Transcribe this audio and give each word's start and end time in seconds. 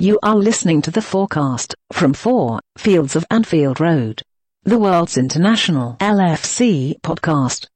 You 0.00 0.18
are 0.22 0.34
listening 0.34 0.80
to 0.82 0.90
the 0.90 1.02
FOARcast 1.02 1.74
from 1.92 2.14
4 2.14 2.58
Fields 2.78 3.16
of 3.16 3.26
Anfield 3.30 3.80
Road, 3.80 4.22
the 4.62 4.78
world's 4.78 5.18
international 5.18 5.98
LFC 6.00 6.98
podcast. 7.02 7.66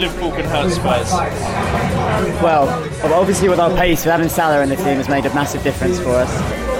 Liverpool 0.00 0.30
can 0.32 0.46
hurt 0.46 0.72
Spurs? 0.72 1.12
Well, 2.42 2.68
obviously 3.12 3.50
with 3.50 3.60
our 3.60 3.70
pace, 3.76 4.02
having 4.04 4.30
Salah 4.30 4.62
in 4.62 4.70
the 4.70 4.76
team 4.76 4.96
has 4.96 5.08
made 5.08 5.26
a 5.26 5.34
massive 5.34 5.62
difference 5.62 5.98
for 5.98 6.10
us. 6.10 6.30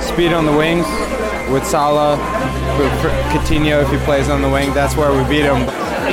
Speed 0.07 0.33
on 0.33 0.47
the 0.47 0.57
wings 0.57 0.87
with 1.53 1.67
Salah, 1.67 2.17
with 2.79 2.93
Coutinho 3.33 3.83
if 3.83 3.91
he 3.91 3.99
plays 4.07 4.31
on 4.31 4.41
the 4.41 4.49
wing, 4.49 4.73
that's 4.73 4.97
where 4.97 5.13
we 5.13 5.29
beat 5.29 5.45
him. 5.45 5.61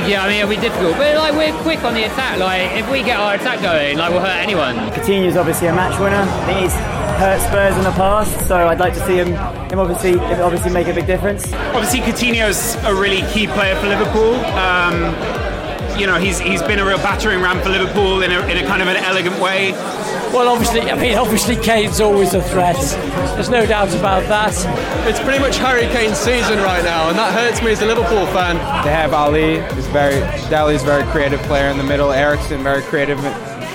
Yeah, 0.06 0.22
I 0.22 0.28
mean 0.28 0.38
it'll 0.38 0.50
be 0.50 0.60
difficult, 0.60 0.96
but 0.96 1.16
like 1.16 1.32
we're 1.32 1.58
quick 1.62 1.82
on 1.82 1.94
the 1.94 2.04
attack. 2.04 2.38
Like 2.38 2.76
if 2.76 2.90
we 2.90 3.02
get 3.02 3.18
our 3.18 3.34
attack 3.34 3.62
going, 3.62 3.96
like 3.96 4.10
we'll 4.10 4.20
hurt 4.20 4.42
anyone. 4.42 4.76
Coutinho's 4.92 5.36
obviously 5.36 5.68
a 5.68 5.74
match 5.74 5.98
winner. 5.98 6.16
I 6.20 6.44
think 6.44 6.60
he's 6.60 6.74
hurt 7.18 7.40
Spurs 7.40 7.76
in 7.76 7.84
the 7.84 7.92
past, 7.92 8.46
so 8.46 8.68
I'd 8.68 8.78
like 8.78 8.92
to 8.94 9.06
see 9.06 9.16
him, 9.16 9.28
him 9.70 9.78
obviously, 9.78 10.18
obviously 10.18 10.72
make 10.72 10.88
a 10.88 10.94
big 10.94 11.06
difference. 11.06 11.50
Obviously, 11.72 12.00
Coutinho's 12.00 12.76
a 12.84 12.94
really 12.94 13.22
key 13.32 13.46
player 13.46 13.74
for 13.76 13.88
Liverpool. 13.88 14.34
Um, 14.54 15.47
you 15.98 16.06
know, 16.06 16.18
he's 16.18 16.38
he's 16.38 16.62
been 16.62 16.78
a 16.78 16.84
real 16.84 16.98
battering 16.98 17.40
ram 17.40 17.60
for 17.60 17.70
Liverpool 17.70 18.22
in 18.22 18.30
a, 18.30 18.40
in 18.46 18.58
a 18.58 18.66
kind 18.66 18.80
of 18.82 18.88
an 18.88 18.96
elegant 18.96 19.40
way. 19.40 19.72
Well, 20.32 20.48
obviously, 20.48 20.82
I 20.82 20.98
mean, 20.98 21.16
obviously, 21.16 21.56
Kane's 21.56 22.00
always 22.00 22.34
a 22.34 22.42
threat. 22.42 22.76
There's 23.34 23.48
no 23.48 23.64
doubt 23.66 23.94
about 23.94 24.22
that. 24.28 24.54
It's 25.08 25.18
pretty 25.20 25.38
much 25.38 25.56
Harry 25.56 25.86
Kane's 25.86 26.18
season 26.18 26.58
right 26.58 26.84
now, 26.84 27.08
and 27.08 27.18
that 27.18 27.32
hurts 27.32 27.62
me 27.62 27.72
as 27.72 27.80
a 27.82 27.86
Liverpool 27.86 28.26
fan. 28.26 28.56
They 28.84 28.92
have 28.92 29.12
Alli, 29.12 29.56
is 29.56 29.86
very 29.88 30.20
Dele's 30.50 30.82
very 30.82 31.04
creative 31.10 31.40
player 31.42 31.68
in 31.68 31.78
the 31.78 31.84
middle. 31.84 32.12
Eriksen, 32.12 32.62
very 32.62 32.82
creative 32.82 33.18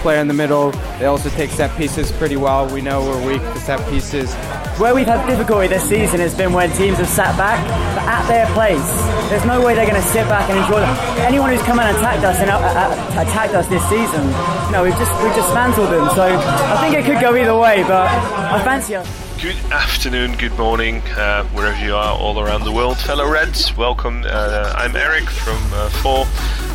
player 0.02 0.20
in 0.20 0.28
the 0.28 0.34
middle. 0.34 0.72
They 1.00 1.06
also 1.06 1.30
take 1.30 1.50
set 1.50 1.76
pieces 1.78 2.12
pretty 2.12 2.38
well. 2.38 2.72
We 2.72 2.82
know 2.82 3.02
we're 3.02 3.28
weak 3.28 3.42
to 3.42 3.60
set 3.60 3.88
pieces. 3.90 4.34
Where 4.80 4.96
we've 4.96 5.06
had 5.06 5.28
difficulty 5.30 5.68
this 5.68 5.88
season 5.88 6.20
has 6.20 6.34
been 6.34 6.52
when 6.52 6.72
teams 6.72 6.98
have 6.98 7.08
sat 7.08 7.38
back, 7.38 7.64
but 7.94 8.04
at 8.10 8.28
their 8.28 8.48
place. 8.58 8.82
There's 9.30 9.46
no 9.46 9.64
way 9.64 9.76
they're 9.76 9.86
going 9.86 10.02
to 10.02 10.08
sit 10.08 10.28
back 10.28 10.50
and 10.50 10.58
enjoy 10.58 10.82
it. 10.82 11.20
Anyone 11.22 11.52
who's 11.52 11.62
come 11.62 11.80
and 11.80 11.96
attacked 11.96 12.24
us 12.24 12.40
and 12.40 12.50
uh, 12.50 12.58
uh, 12.58 13.22
attacked 13.22 13.54
us 13.54 13.68
this 13.68 13.84
season, 13.88 14.26
you 14.66 14.72
know, 14.72 14.84
we've 14.84 14.98
just 14.98 15.14
we've 15.22 15.36
dismantled 15.36 15.92
them. 15.92 16.10
So 16.16 16.24
I 16.26 16.82
think 16.82 16.96
it 16.96 17.06
could 17.06 17.22
go 17.22 17.36
either 17.36 17.56
way, 17.56 17.84
but 17.84 18.08
I 18.10 18.64
fancy 18.64 18.96
us. 18.96 19.08
Good 19.40 19.58
afternoon, 19.72 20.38
good 20.38 20.58
morning, 20.58 21.02
uh, 21.18 21.44
wherever 21.50 21.78
you 21.78 21.94
are 21.96 22.18
all 22.18 22.40
around 22.40 22.64
the 22.64 22.72
world, 22.72 22.98
fellow 22.98 23.30
Reds. 23.30 23.78
Welcome. 23.78 24.24
Uh, 24.26 24.74
I'm 24.76 24.96
Eric 24.96 25.30
from 25.30 25.62
uh, 25.74 25.90
Four. 26.02 26.26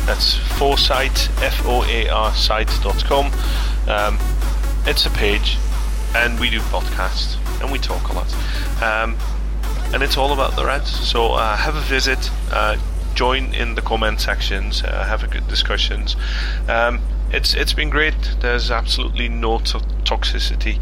That's 0.05 0.35
FOARsite, 0.57 1.29
F 1.43 1.65
O 1.65 1.83
A 1.83 2.07
R 2.07 2.33
site.com. 2.33 3.25
Um, 3.89 4.17
it's 4.85 5.05
a 5.05 5.09
page, 5.09 5.57
and 6.15 6.39
we 6.39 6.49
do 6.49 6.61
podcasts 6.61 7.38
and 7.61 7.71
we 7.71 7.79
talk 7.79 8.09
a 8.09 8.13
lot. 8.13 8.33
Um, 8.81 9.17
and 9.93 10.03
it's 10.03 10.17
all 10.17 10.33
about 10.33 10.55
the 10.55 10.65
Reds. 10.65 10.89
So 10.89 11.33
uh, 11.33 11.57
have 11.57 11.75
a 11.75 11.81
visit, 11.81 12.29
uh, 12.51 12.77
join 13.15 13.53
in 13.53 13.75
the 13.75 13.81
comment 13.81 14.21
sections, 14.21 14.83
uh, 14.83 15.05
have 15.05 15.23
a 15.23 15.27
good 15.27 15.47
discussions. 15.47 16.15
Um, 16.67 17.01
it's 17.31 17.53
it's 17.53 17.73
been 17.73 17.89
great. 17.89 18.15
There's 18.39 18.71
absolutely 18.71 19.29
no 19.29 19.59
to- 19.59 19.79
toxicity 20.03 20.81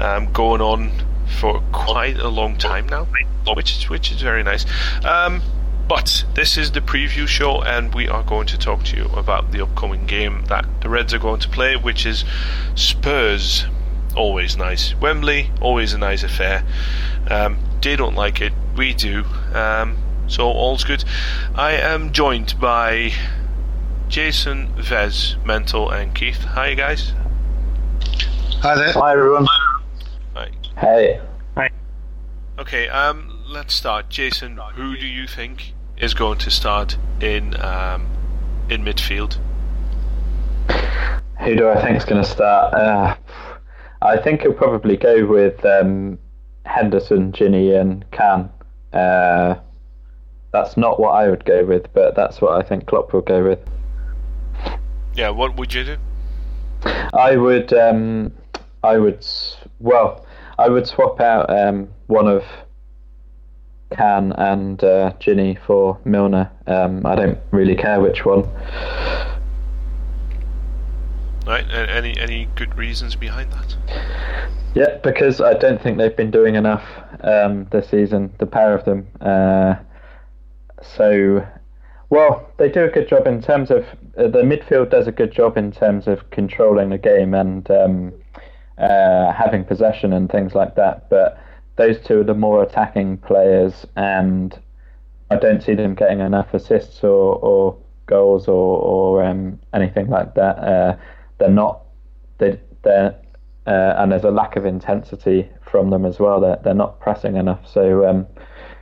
um, 0.00 0.32
going 0.32 0.60
on 0.60 0.92
for 1.40 1.60
quite 1.72 2.18
a 2.18 2.28
long 2.28 2.56
time 2.56 2.88
now, 2.88 3.06
which 3.54 3.76
is 3.76 3.90
which 3.90 4.10
is 4.10 4.22
very 4.22 4.42
nice. 4.42 4.64
Um, 5.04 5.42
but 5.88 6.24
this 6.34 6.56
is 6.56 6.72
the 6.72 6.80
preview 6.80 7.28
show, 7.28 7.62
and 7.62 7.94
we 7.94 8.08
are 8.08 8.22
going 8.22 8.46
to 8.48 8.58
talk 8.58 8.82
to 8.84 8.96
you 8.96 9.04
about 9.14 9.52
the 9.52 9.62
upcoming 9.62 10.06
game 10.06 10.44
that 10.48 10.66
the 10.80 10.88
Reds 10.88 11.14
are 11.14 11.18
going 11.18 11.40
to 11.40 11.48
play, 11.48 11.76
which 11.76 12.04
is 12.04 12.24
Spurs 12.74 13.66
always 14.16 14.56
nice. 14.56 14.94
Wembley, 14.96 15.50
always 15.60 15.92
a 15.92 15.98
nice 15.98 16.22
affair. 16.22 16.64
Um, 17.30 17.58
they 17.82 17.96
don't 17.96 18.16
like 18.16 18.40
it, 18.40 18.52
we 18.76 18.94
do. 18.94 19.24
Um, 19.52 19.96
so 20.26 20.48
all's 20.48 20.82
good. 20.82 21.04
I 21.54 21.72
am 21.72 22.12
joined 22.12 22.58
by 22.60 23.12
Jason, 24.08 24.72
Vez, 24.76 25.36
Mental, 25.44 25.90
and 25.90 26.14
Keith. 26.14 26.38
Hi, 26.38 26.74
guys. 26.74 27.12
Hi 28.60 28.74
there. 28.74 28.92
Hi, 28.92 29.12
everyone. 29.12 29.46
Hi. 30.34 30.50
Hey. 30.78 31.20
Hi. 31.56 31.70
Okay. 32.58 32.88
Um, 32.88 33.44
let's 33.46 33.74
start. 33.74 34.08
Jason, 34.08 34.58
who 34.74 34.96
do 34.96 35.06
you 35.06 35.26
think 35.26 35.74
is 35.96 36.14
going 36.14 36.38
to 36.38 36.50
start 36.50 36.96
in 37.20 37.54
um, 37.62 38.06
in 38.68 38.84
midfield? 38.84 39.38
Who 41.40 41.54
do 41.54 41.68
I 41.68 41.80
think 41.82 41.96
is 41.96 42.04
going 42.04 42.22
to 42.22 42.28
start? 42.28 42.74
Uh, 42.74 43.16
I 44.02 44.16
think 44.16 44.42
he'll 44.42 44.52
probably 44.52 44.96
go 44.96 45.26
with 45.26 45.64
um, 45.64 46.18
Henderson, 46.64 47.32
Gini, 47.32 47.78
and 47.78 48.08
Can. 48.10 48.50
Uh, 48.92 49.56
that's 50.52 50.76
not 50.76 51.00
what 51.00 51.10
I 51.10 51.28
would 51.28 51.44
go 51.44 51.64
with, 51.64 51.92
but 51.92 52.14
that's 52.14 52.40
what 52.40 52.52
I 52.52 52.66
think 52.66 52.86
Klopp 52.86 53.12
will 53.12 53.20
go 53.20 53.44
with. 53.44 53.58
Yeah, 55.14 55.30
what 55.30 55.56
would 55.56 55.72
you 55.72 55.84
do? 55.84 55.96
I 57.14 57.36
would, 57.36 57.72
um, 57.72 58.32
I 58.82 58.98
would, 58.98 59.26
well, 59.80 60.26
I 60.58 60.68
would 60.68 60.86
swap 60.86 61.20
out 61.20 61.50
um, 61.50 61.88
one 62.06 62.28
of 62.28 62.44
Can 63.90 64.32
and 64.32 64.82
uh, 64.82 65.12
Gini 65.20 65.58
for 65.66 65.98
Milner. 66.04 66.50
Um, 66.66 67.04
I 67.06 67.14
don't 67.14 67.38
really 67.50 67.76
care 67.76 68.00
which 68.00 68.24
one. 68.24 68.44
Right. 71.46 71.64
Any 71.70 72.18
any 72.18 72.48
good 72.56 72.76
reasons 72.76 73.14
behind 73.14 73.52
that? 73.52 73.76
Yeah, 74.74 74.98
because 75.02 75.40
I 75.40 75.54
don't 75.54 75.80
think 75.80 75.96
they've 75.96 76.16
been 76.16 76.32
doing 76.32 76.56
enough 76.56 76.84
um, 77.22 77.66
this 77.70 77.88
season, 77.88 78.32
the 78.38 78.46
pair 78.46 78.74
of 78.74 78.84
them. 78.84 79.06
Uh, 79.20 79.76
so, 80.82 81.46
well, 82.10 82.50
they 82.58 82.68
do 82.68 82.84
a 82.84 82.88
good 82.88 83.08
job 83.08 83.26
in 83.26 83.40
terms 83.40 83.70
of 83.70 83.86
uh, 84.18 84.28
the 84.28 84.42
midfield 84.42 84.90
does 84.90 85.06
a 85.06 85.12
good 85.12 85.32
job 85.32 85.56
in 85.56 85.72
terms 85.72 86.06
of 86.06 86.28
controlling 86.30 86.90
the 86.90 86.98
game 86.98 87.32
and 87.32 87.70
um, 87.70 88.12
uh, 88.76 89.32
having 89.32 89.64
possession 89.64 90.12
and 90.12 90.30
things 90.30 90.54
like 90.54 90.74
that. 90.74 91.08
But 91.08 91.40
those 91.76 91.98
two 92.04 92.20
are 92.20 92.24
the 92.24 92.34
more 92.34 92.62
attacking 92.62 93.18
players, 93.18 93.86
and 93.96 94.58
I 95.30 95.36
don't 95.36 95.62
see 95.62 95.74
them 95.74 95.94
getting 95.94 96.20
enough 96.20 96.52
assists 96.52 97.02
or, 97.04 97.36
or 97.36 97.78
goals 98.06 98.48
or, 98.48 98.78
or 98.78 99.24
um, 99.24 99.58
anything 99.72 100.10
like 100.10 100.34
that. 100.34 100.58
Uh, 100.58 100.96
they're 101.38 101.48
not 101.50 101.82
they 102.38 102.60
they're 102.82 103.16
uh, 103.66 103.94
and 103.98 104.12
there's 104.12 104.24
a 104.24 104.30
lack 104.30 104.54
of 104.56 104.64
intensity 104.64 105.48
from 105.60 105.90
them 105.90 106.04
as 106.04 106.18
well. 106.18 106.40
They're 106.40 106.58
they're 106.62 106.74
not 106.74 107.00
pressing 107.00 107.36
enough. 107.36 107.66
So 107.66 108.08
um, 108.08 108.26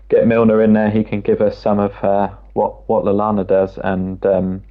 get 0.08 0.26
Milner 0.26 0.62
in 0.62 0.72
there. 0.74 0.90
He 0.90 1.04
can 1.04 1.20
give 1.20 1.40
us 1.40 1.58
some 1.58 1.78
of 1.78 1.92
uh, 2.04 2.30
what 2.52 2.88
what 2.88 3.04
Lallana 3.04 3.46
does, 3.46 3.78
and 3.78 4.24
um, 4.26 4.62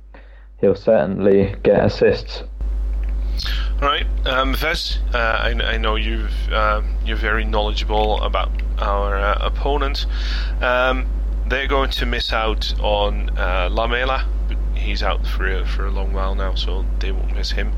he'll 0.59 0.75
certainly 0.75 1.55
get 1.63 1.83
assists. 1.83 2.43
All 3.81 3.89
right, 3.89 4.05
um, 4.25 4.53
Vez, 4.53 4.99
uh, 5.13 5.17
I, 5.17 5.49
I, 5.49 5.77
know 5.77 5.95
you've 5.95 6.31
uh, 6.51 6.83
you're 7.03 7.17
very 7.17 7.43
knowledgeable 7.43 8.21
about 8.21 8.49
our 8.77 9.17
uh, 9.17 9.39
opponent. 9.41 10.05
Um, 10.61 11.07
they're 11.47 11.67
going 11.67 11.89
to 11.91 12.05
miss 12.05 12.31
out 12.31 12.73
on 12.79 13.37
uh, 13.37 13.69
Lamela 13.71 14.25
he's 14.83 15.01
out 15.01 15.25
for 15.25 15.47
a, 15.47 15.65
for 15.65 15.85
a 15.85 15.91
long 15.91 16.13
while 16.13 16.35
now, 16.35 16.55
so 16.55 16.85
they 16.99 17.11
won't 17.11 17.33
miss 17.35 17.51
him. 17.51 17.71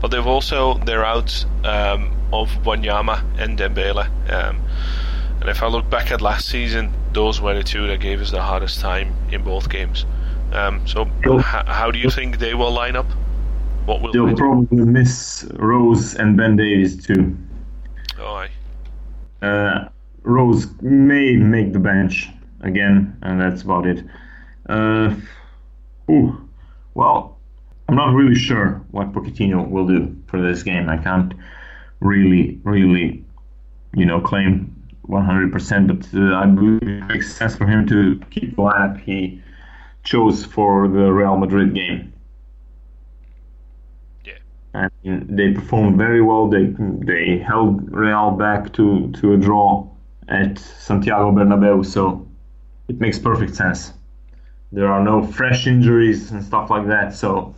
But 0.00 0.08
they've 0.08 0.26
also 0.26 0.74
they're 0.78 1.04
out 1.04 1.44
um, 1.64 2.10
of 2.32 2.50
Wanyama 2.64 3.22
and 3.38 3.58
Dembele. 3.58 4.08
Um, 4.32 4.60
and 5.40 5.48
if 5.48 5.62
I 5.62 5.68
look 5.68 5.88
back 5.90 6.10
at 6.10 6.20
last 6.20 6.48
season, 6.48 6.92
those 7.12 7.40
were 7.40 7.54
the 7.54 7.62
two 7.62 7.86
that 7.86 8.00
gave 8.00 8.20
us 8.20 8.30
the 8.30 8.42
hardest 8.42 8.80
time 8.80 9.14
in 9.30 9.42
both 9.44 9.68
games. 9.68 10.06
Um, 10.52 10.86
so 10.86 11.02
h- 11.24 11.42
how 11.42 11.90
do 11.90 11.98
you 11.98 12.10
think 12.10 12.38
they 12.38 12.54
will 12.54 12.72
line 12.72 12.96
up? 12.96 13.06
What 13.84 14.02
will 14.02 14.12
they'll 14.12 14.26
they 14.26 14.34
probably 14.34 14.84
miss 14.84 15.46
Rose 15.54 16.14
and 16.14 16.36
Ben 16.36 16.56
Davies 16.56 17.06
too. 17.06 17.36
Oh, 18.18 18.34
aye. 18.34 18.50
Uh, 19.42 19.88
Rose 20.22 20.66
may 20.80 21.36
make 21.36 21.72
the 21.72 21.78
bench 21.78 22.28
again, 22.62 23.16
and 23.22 23.40
that's 23.40 23.62
about 23.62 23.86
it. 23.86 24.04
Uh, 24.68 25.14
ooh, 26.10 26.45
well, 26.96 27.38
I'm 27.88 27.94
not 27.94 28.14
really 28.14 28.34
sure 28.34 28.82
what 28.90 29.12
Pochettino 29.12 29.68
will 29.68 29.86
do 29.86 30.16
for 30.28 30.40
this 30.40 30.62
game. 30.62 30.88
I 30.88 30.96
can't 30.96 31.34
really, 32.00 32.58
really, 32.64 33.22
you 33.94 34.06
know, 34.06 34.20
claim 34.20 34.74
100%, 35.06 35.86
but 35.86 36.18
uh, 36.18 36.34
I 36.34 36.46
believe 36.46 36.82
it 36.82 37.06
makes 37.06 37.36
sense 37.36 37.54
for 37.54 37.66
him 37.66 37.86
to 37.88 38.18
keep 38.30 38.56
the 38.56 38.62
lineup 38.62 38.98
he 38.98 39.42
chose 40.04 40.46
for 40.46 40.88
the 40.88 41.12
Real 41.12 41.36
Madrid 41.36 41.74
game. 41.74 42.14
Yeah. 44.24 44.38
And 45.04 45.38
they 45.38 45.52
performed 45.52 45.98
very 45.98 46.22
well. 46.22 46.48
They 46.48 46.74
they 47.10 47.38
held 47.38 47.92
Real 47.92 48.30
back 48.30 48.72
to, 48.74 49.12
to 49.20 49.34
a 49.34 49.36
draw 49.36 49.86
at 50.28 50.58
Santiago 50.58 51.30
Bernabeu, 51.30 51.84
so 51.84 52.26
it 52.88 52.98
makes 52.98 53.18
perfect 53.18 53.54
sense. 53.54 53.92
There 54.72 54.88
are 54.88 55.02
no 55.02 55.24
fresh 55.24 55.66
injuries 55.66 56.30
and 56.30 56.42
stuff 56.42 56.70
like 56.70 56.86
that, 56.88 57.14
so 57.14 57.54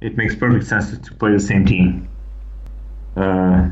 it 0.00 0.16
makes 0.16 0.34
perfect 0.34 0.66
sense 0.66 0.96
to, 0.96 1.14
play 1.14 1.32
the 1.32 1.40
same 1.40 1.64
team. 1.64 2.08
Uh, 3.16 3.68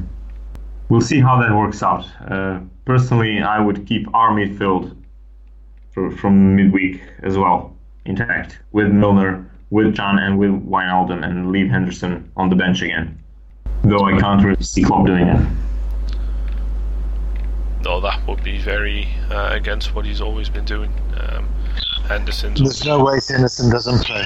we'll 0.88 1.00
see 1.00 1.20
how 1.20 1.40
that 1.40 1.54
works 1.54 1.82
out. 1.82 2.06
Uh, 2.26 2.60
personally, 2.84 3.42
I 3.42 3.60
would 3.60 3.86
keep 3.86 4.06
our 4.14 4.30
midfield 4.30 4.96
for, 5.92 6.10
from 6.10 6.56
midweek 6.56 7.02
as 7.22 7.36
well 7.36 7.76
intact 8.04 8.58
with 8.72 8.88
Milner, 8.88 9.48
with 9.70 9.96
Can, 9.96 10.18
and 10.18 10.38
with 10.38 10.50
Wijnaldum, 10.50 11.24
and 11.24 11.52
leave 11.52 11.70
Henderson 11.70 12.30
on 12.36 12.48
the 12.48 12.56
bench 12.56 12.82
again. 12.82 13.18
Though 13.84 14.04
I 14.04 14.18
can't 14.18 14.44
really 14.44 14.62
see 14.62 14.82
Klopp 14.82 15.06
doing 15.06 15.26
it. 15.26 15.46
No, 17.82 18.00
that 18.00 18.26
would 18.28 18.44
be 18.44 18.58
very 18.58 19.08
uh, 19.30 19.50
against 19.52 19.94
what 19.94 20.04
he's 20.04 20.20
always 20.20 20.48
been 20.48 20.64
doing. 20.64 20.92
Um, 21.16 21.48
Henderson's. 22.08 22.60
There's 22.60 22.84
no 22.84 23.04
way 23.04 23.18
Henderson 23.26 23.70
doesn't 23.70 24.04
play. 24.04 24.24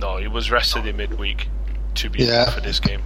No, 0.00 0.18
he 0.18 0.28
was 0.28 0.50
rested 0.50 0.86
in 0.86 0.96
midweek 0.96 1.48
to 1.94 2.10
be 2.10 2.24
Yeah. 2.24 2.50
for 2.50 2.60
this 2.60 2.78
game. 2.80 3.02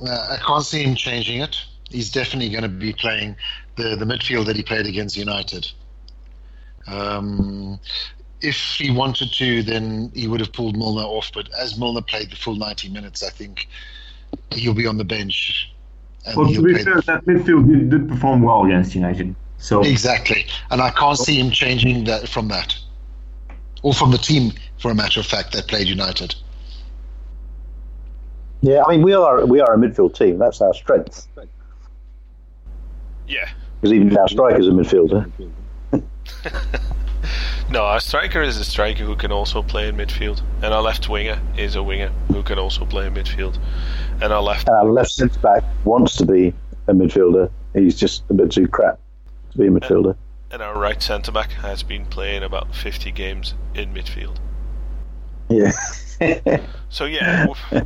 Uh, 0.00 0.28
I 0.30 0.36
can't 0.46 0.64
see 0.64 0.82
him 0.82 0.94
changing 0.94 1.40
it. 1.40 1.56
He's 1.90 2.10
definitely 2.10 2.50
going 2.50 2.62
to 2.62 2.68
be 2.68 2.92
playing 2.92 3.34
the, 3.76 3.96
the 3.96 4.04
midfield 4.04 4.46
that 4.46 4.56
he 4.56 4.62
played 4.62 4.86
against 4.86 5.16
United. 5.16 5.70
Um, 6.86 7.80
if 8.40 8.56
he 8.56 8.90
wanted 8.90 9.32
to, 9.32 9.62
then 9.62 10.12
he 10.14 10.28
would 10.28 10.40
have 10.40 10.52
pulled 10.52 10.76
Milner 10.76 11.02
off. 11.02 11.30
But 11.32 11.48
as 11.58 11.78
Milner 11.78 12.02
played 12.02 12.30
the 12.30 12.36
full 12.36 12.54
90 12.56 12.90
minutes, 12.90 13.22
I 13.22 13.30
think 13.30 13.68
he'll 14.52 14.74
be 14.74 14.86
on 14.86 14.98
the 14.98 15.04
bench. 15.04 15.72
And 16.26 16.36
Well, 16.36 16.52
to 16.52 16.62
be 16.62 16.74
play 16.74 16.84
fair, 16.84 17.00
that 17.00 17.24
midfield 17.24 17.66
did, 17.68 17.90
did 17.90 18.08
perform 18.08 18.42
well 18.42 18.64
against 18.64 18.94
United. 18.94 19.34
So 19.58 19.82
Exactly. 19.82 20.46
And 20.70 20.80
I 20.80 20.90
can't 20.90 21.18
see 21.18 21.38
him 21.38 21.50
changing 21.50 22.04
that 22.04 22.28
from 22.28 22.48
that. 22.48 22.76
Or 23.82 23.92
from 23.92 24.10
the 24.10 24.18
team, 24.18 24.52
for 24.78 24.90
a 24.90 24.94
matter 24.94 25.20
of 25.20 25.26
fact, 25.26 25.52
that 25.52 25.68
played 25.68 25.88
United. 25.88 26.34
Yeah, 28.60 28.82
I 28.86 28.92
mean 28.92 29.02
we 29.02 29.12
are 29.12 29.46
we 29.46 29.60
are 29.60 29.74
a 29.74 29.76
midfield 29.76 30.16
team. 30.16 30.38
That's 30.38 30.60
our 30.60 30.74
strength. 30.74 31.28
Yeah. 33.28 33.48
Because 33.80 33.92
even 33.92 34.16
our 34.16 34.28
striker's 34.28 34.66
a 34.66 34.70
midfielder. 34.70 35.30
No, 37.70 37.82
our 37.82 38.00
striker 38.00 38.40
is 38.40 38.56
a 38.56 38.64
striker 38.64 39.04
who 39.04 39.14
can 39.14 39.30
also 39.30 39.62
play 39.62 39.88
in 39.88 39.96
midfield, 39.96 40.40
and 40.62 40.72
our 40.72 40.80
left 40.80 41.10
winger 41.10 41.38
is 41.58 41.76
a 41.76 41.82
winger 41.82 42.10
who 42.28 42.42
can 42.42 42.58
also 42.58 42.86
play 42.86 43.06
in 43.06 43.12
midfield, 43.12 43.58
and 44.22 44.32
our 44.32 44.40
left 44.40 44.66
And 44.68 44.76
our 44.78 44.90
left 44.90 45.10
centre 45.10 45.38
back 45.40 45.62
wants 45.84 46.16
to 46.16 46.24
be 46.24 46.54
a 46.86 46.94
midfielder. 46.94 47.50
He's 47.74 47.94
just 47.94 48.24
a 48.30 48.34
bit 48.34 48.50
too 48.52 48.68
crap 48.68 48.98
to 49.52 49.58
be 49.58 49.66
a 49.66 49.70
midfielder. 49.70 50.16
and 50.50 50.62
our 50.62 50.78
right 50.78 51.02
centre 51.02 51.32
back 51.32 51.50
has 51.52 51.82
been 51.82 52.06
playing 52.06 52.42
about 52.42 52.74
50 52.74 53.10
games 53.12 53.54
in 53.74 53.92
midfield. 53.92 54.36
Yeah. 55.48 55.72
So 56.90 57.04
yeah, 57.04 57.46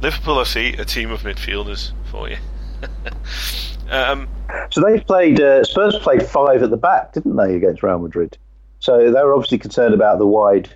Liverpool 0.00 0.36
FC, 0.36 0.78
a 0.78 0.84
team 0.86 1.10
of 1.10 1.20
midfielders 1.20 1.92
for 2.10 2.30
you. 2.30 2.38
um, 3.90 4.26
So 4.70 4.80
they 4.80 5.00
played. 5.00 5.38
Uh, 5.40 5.64
Spurs 5.64 5.98
played 5.98 6.22
five 6.22 6.62
at 6.62 6.70
the 6.70 6.78
back, 6.78 7.12
didn't 7.12 7.36
they, 7.36 7.54
against 7.56 7.82
Real 7.82 7.98
Madrid? 7.98 8.38
So 8.80 9.10
they 9.10 9.22
were 9.22 9.34
obviously 9.34 9.58
concerned 9.58 9.92
about 9.92 10.18
the 10.18 10.26
wide, 10.26 10.70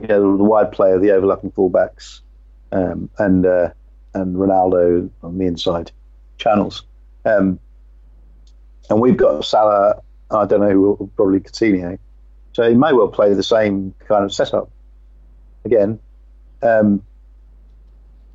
you 0.00 0.06
know, 0.06 0.36
the 0.36 0.44
wide 0.44 0.70
play 0.70 0.92
of 0.92 1.00
the 1.00 1.10
overlapping 1.10 1.50
fullbacks, 1.50 2.20
um, 2.70 3.08
and 3.18 3.44
uh, 3.46 3.70
and 4.14 4.36
Ronaldo 4.36 5.10
on 5.22 5.38
the 5.38 5.46
inside 5.46 5.90
channels. 6.38 6.84
Um, 7.24 7.58
and 8.90 9.00
we've 9.00 9.16
got 9.16 9.44
Salah. 9.44 10.02
I 10.30 10.46
don't 10.46 10.60
know 10.60 10.70
who 10.70 11.10
probably 11.16 11.40
Coutinho. 11.40 11.98
So 12.52 12.68
he 12.68 12.74
may 12.74 12.92
well 12.92 13.08
play 13.08 13.32
the 13.34 13.42
same 13.42 13.94
kind 14.08 14.24
of 14.24 14.32
setup 14.32 14.70
again. 15.64 15.98
Um, 16.62 17.02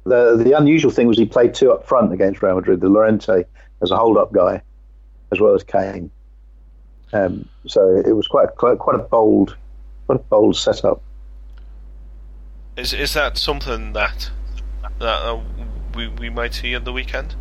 the 0.03 0.37
the 0.37 0.57
unusual 0.57 0.91
thing 0.91 1.07
was 1.07 1.17
he 1.17 1.25
played 1.25 1.53
two 1.53 1.71
up 1.71 1.87
front 1.87 2.13
against 2.13 2.41
Real 2.41 2.55
Madrid. 2.55 2.81
The 2.81 2.89
Llorente 2.89 3.43
as 3.81 3.91
a 3.91 3.97
hold 3.97 4.17
up 4.17 4.31
guy, 4.31 4.61
as 5.31 5.39
well 5.39 5.53
as 5.53 5.63
Kane. 5.63 6.09
Um, 7.13 7.47
so 7.67 8.01
it 8.05 8.13
was 8.13 8.27
quite 8.27 8.55
quite 8.55 8.79
quite 8.79 8.95
a 8.95 9.03
bold, 9.03 9.55
quite 10.07 10.19
a 10.19 10.23
bold 10.23 10.55
setup. 10.55 11.01
is 12.75 12.93
is 12.93 13.13
that 13.13 13.37
something 13.37 13.93
that 13.93 14.31
that 14.99 15.21
uh, 15.23 15.39
we 15.95 16.07
we 16.07 16.29
might 16.29 16.53
see 16.53 16.73
at 16.73 16.85
the 16.85 16.93
weekend? 16.93 17.35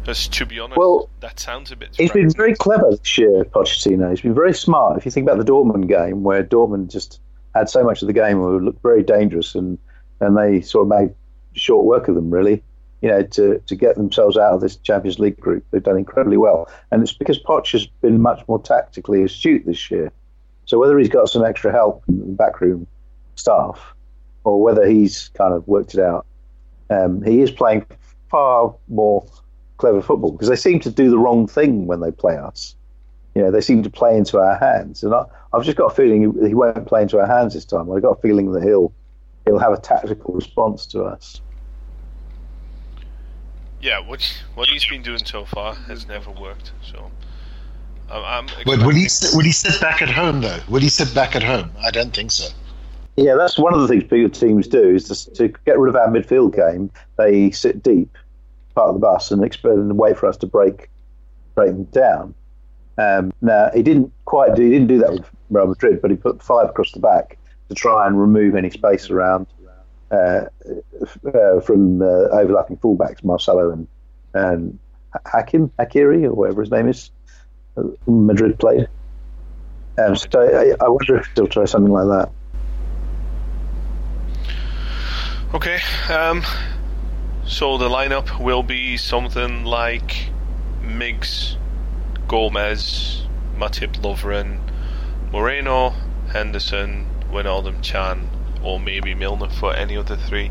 Because 0.00 0.28
to 0.28 0.46
be 0.46 0.58
honest, 0.58 0.78
Well, 0.78 1.08
that 1.20 1.38
sounds 1.38 1.70
a 1.70 1.76
bit. 1.76 1.94
He's 1.96 2.12
been 2.12 2.30
very 2.30 2.54
clever 2.54 2.90
this 2.90 3.18
year, 3.18 3.44
Pochettino. 3.44 4.10
He's 4.10 4.22
been 4.22 4.34
very 4.34 4.54
smart. 4.54 4.96
If 4.96 5.04
you 5.04 5.10
think 5.10 5.28
about 5.28 5.44
the 5.44 5.50
Dortmund 5.50 5.88
game, 5.88 6.22
where 6.22 6.42
Dortmund 6.42 6.90
just 6.90 7.20
had 7.54 7.68
so 7.68 7.84
much 7.84 8.02
of 8.02 8.06
the 8.06 8.12
game 8.12 8.40
where 8.40 8.56
it 8.56 8.62
looked 8.62 8.82
very 8.82 9.02
dangerous, 9.02 9.54
and 9.54 9.78
and 10.20 10.36
they 10.36 10.60
sort 10.60 10.82
of 10.84 10.88
made 10.88 11.14
short 11.52 11.84
work 11.84 12.08
of 12.08 12.14
them, 12.14 12.30
really. 12.30 12.62
You 13.02 13.08
know, 13.08 13.22
to, 13.22 13.58
to 13.66 13.74
get 13.74 13.96
themselves 13.96 14.36
out 14.36 14.52
of 14.52 14.60
this 14.60 14.76
Champions 14.76 15.18
League 15.18 15.40
group, 15.40 15.64
they've 15.70 15.82
done 15.82 15.96
incredibly 15.96 16.36
well, 16.36 16.68
and 16.90 17.02
it's 17.02 17.14
because 17.14 17.42
Poch 17.42 17.72
has 17.72 17.86
been 17.86 18.20
much 18.20 18.46
more 18.46 18.60
tactically 18.60 19.22
astute 19.22 19.64
this 19.64 19.90
year. 19.90 20.12
So 20.66 20.78
whether 20.78 20.98
he's 20.98 21.08
got 21.08 21.28
some 21.30 21.42
extra 21.42 21.72
help 21.72 22.04
in 22.08 22.18
the 22.18 22.26
backroom 22.26 22.86
staff, 23.36 23.94
or 24.44 24.62
whether 24.62 24.86
he's 24.86 25.30
kind 25.30 25.54
of 25.54 25.66
worked 25.66 25.94
it 25.94 26.00
out, 26.00 26.26
um, 26.90 27.22
he 27.22 27.40
is 27.40 27.50
playing 27.50 27.86
far 28.30 28.74
more 28.88 29.24
clever 29.80 30.00
football 30.02 30.30
because 30.32 30.48
they 30.48 30.56
seem 30.56 30.78
to 30.80 30.90
do 30.90 31.10
the 31.10 31.18
wrong 31.18 31.46
thing 31.48 31.86
when 31.86 32.00
they 32.00 32.10
play 32.12 32.36
us. 32.36 32.74
You 33.34 33.42
know, 33.42 33.50
they 33.50 33.60
seem 33.60 33.82
to 33.82 33.90
play 33.90 34.16
into 34.16 34.38
our 34.38 34.56
hands, 34.58 35.02
and 35.02 35.14
I, 35.14 35.24
I've 35.52 35.64
just 35.64 35.76
got 35.76 35.92
a 35.92 35.94
feeling 35.94 36.20
he, 36.42 36.48
he 36.48 36.54
won't 36.54 36.86
play 36.86 37.02
into 37.02 37.18
our 37.18 37.26
hands 37.26 37.54
this 37.54 37.64
time. 37.64 37.90
I've 37.90 38.02
got 38.02 38.18
a 38.18 38.20
feeling 38.20 38.52
that 38.52 38.62
he'll 38.62 38.92
he'll 39.44 39.58
have 39.58 39.72
a 39.72 39.78
tactical 39.80 40.34
response 40.34 40.84
to 40.86 41.04
us. 41.04 41.40
Yeah, 43.80 44.00
what 44.00 44.22
what 44.54 44.68
he's 44.68 44.84
been 44.84 45.02
doing 45.02 45.24
so 45.24 45.44
far 45.44 45.74
has 45.74 46.06
never 46.06 46.30
worked. 46.30 46.72
So 46.82 47.10
I'm. 48.10 48.48
I'm 48.48 48.64
Would, 48.66 48.82
would 48.82 48.96
he 48.96 49.04
expecting- 49.04 49.30
sit, 49.30 49.36
would 49.36 49.46
he 49.46 49.52
sit 49.52 49.80
back 49.80 50.02
at 50.02 50.10
home 50.10 50.40
though? 50.40 50.58
Will 50.68 50.80
he 50.80 50.88
sit 50.88 51.14
back 51.14 51.34
at 51.36 51.42
home? 51.42 51.70
I 51.80 51.90
don't 51.90 52.14
think 52.14 52.32
so. 52.32 52.48
Yeah, 53.16 53.34
that's 53.36 53.58
one 53.58 53.74
of 53.74 53.80
the 53.80 53.88
things 53.88 54.04
bigger 54.04 54.28
teams 54.28 54.66
do 54.66 54.94
is 54.94 55.04
to, 55.08 55.32
to 55.34 55.48
get 55.66 55.78
rid 55.78 55.88
of 55.88 55.96
our 55.96 56.08
midfield 56.08 56.54
game. 56.54 56.90
They 57.16 57.50
sit 57.50 57.82
deep, 57.82 58.16
part 58.74 58.88
of 58.88 58.94
the 58.94 59.00
bus, 59.00 59.30
and 59.30 59.42
and 59.64 59.98
wait 59.98 60.16
for 60.16 60.26
us 60.26 60.36
to 60.38 60.46
break 60.46 60.88
break 61.54 61.70
them 61.70 61.84
down. 61.84 62.34
Um, 62.98 63.32
now 63.40 63.70
he 63.74 63.82
didn't 63.82 64.12
quite 64.24 64.54
do 64.54 64.62
he 64.62 64.70
didn't 64.70 64.88
do 64.88 64.98
that 64.98 65.12
with 65.12 65.30
Real 65.50 65.66
Madrid, 65.66 66.02
but 66.02 66.10
he 66.10 66.16
put 66.16 66.42
five 66.42 66.68
across 66.68 66.92
the 66.92 67.00
back 67.00 67.38
to 67.68 67.74
try 67.74 68.06
and 68.06 68.20
remove 68.20 68.54
any 68.54 68.70
space 68.70 69.10
around 69.10 69.46
uh, 70.10 70.44
uh, 71.34 71.60
from 71.60 72.02
uh, 72.02 72.28
overlapping 72.32 72.76
fullbacks, 72.78 73.24
Marcelo 73.24 73.70
and 73.70 73.86
and 74.34 74.78
Hakim 75.26 75.70
Hakiri 75.78 76.24
or 76.24 76.34
whatever 76.34 76.62
his 76.62 76.70
name 76.70 76.88
is. 76.88 77.10
uh, 77.76 77.82
Madrid 78.06 78.58
played. 78.58 78.88
Um, 79.98 80.16
so 80.16 80.40
I, 80.40 80.84
I 80.84 80.88
wonder 80.88 81.16
if 81.16 81.28
he'll 81.34 81.48
try 81.48 81.64
something 81.64 81.92
like 81.92 82.06
that. 82.06 82.30
Okay. 85.54 85.80
Um, 86.12 86.44
so 87.50 87.76
the 87.76 87.88
lineup 87.88 88.40
will 88.40 88.62
be 88.62 88.96
something 88.96 89.64
like 89.64 90.28
Miggs, 90.82 91.56
Gomez, 92.28 93.26
Matip 93.56 93.94
Lovren, 94.02 94.60
Moreno, 95.32 95.90
Henderson, 96.32 97.06
Wijnaldum, 97.30 97.82
Can, 97.82 98.28
or 98.62 98.78
maybe 98.80 99.14
Milner 99.14 99.48
for 99.50 99.74
any 99.74 99.94
of 99.96 100.06
the 100.06 100.16
three, 100.16 100.50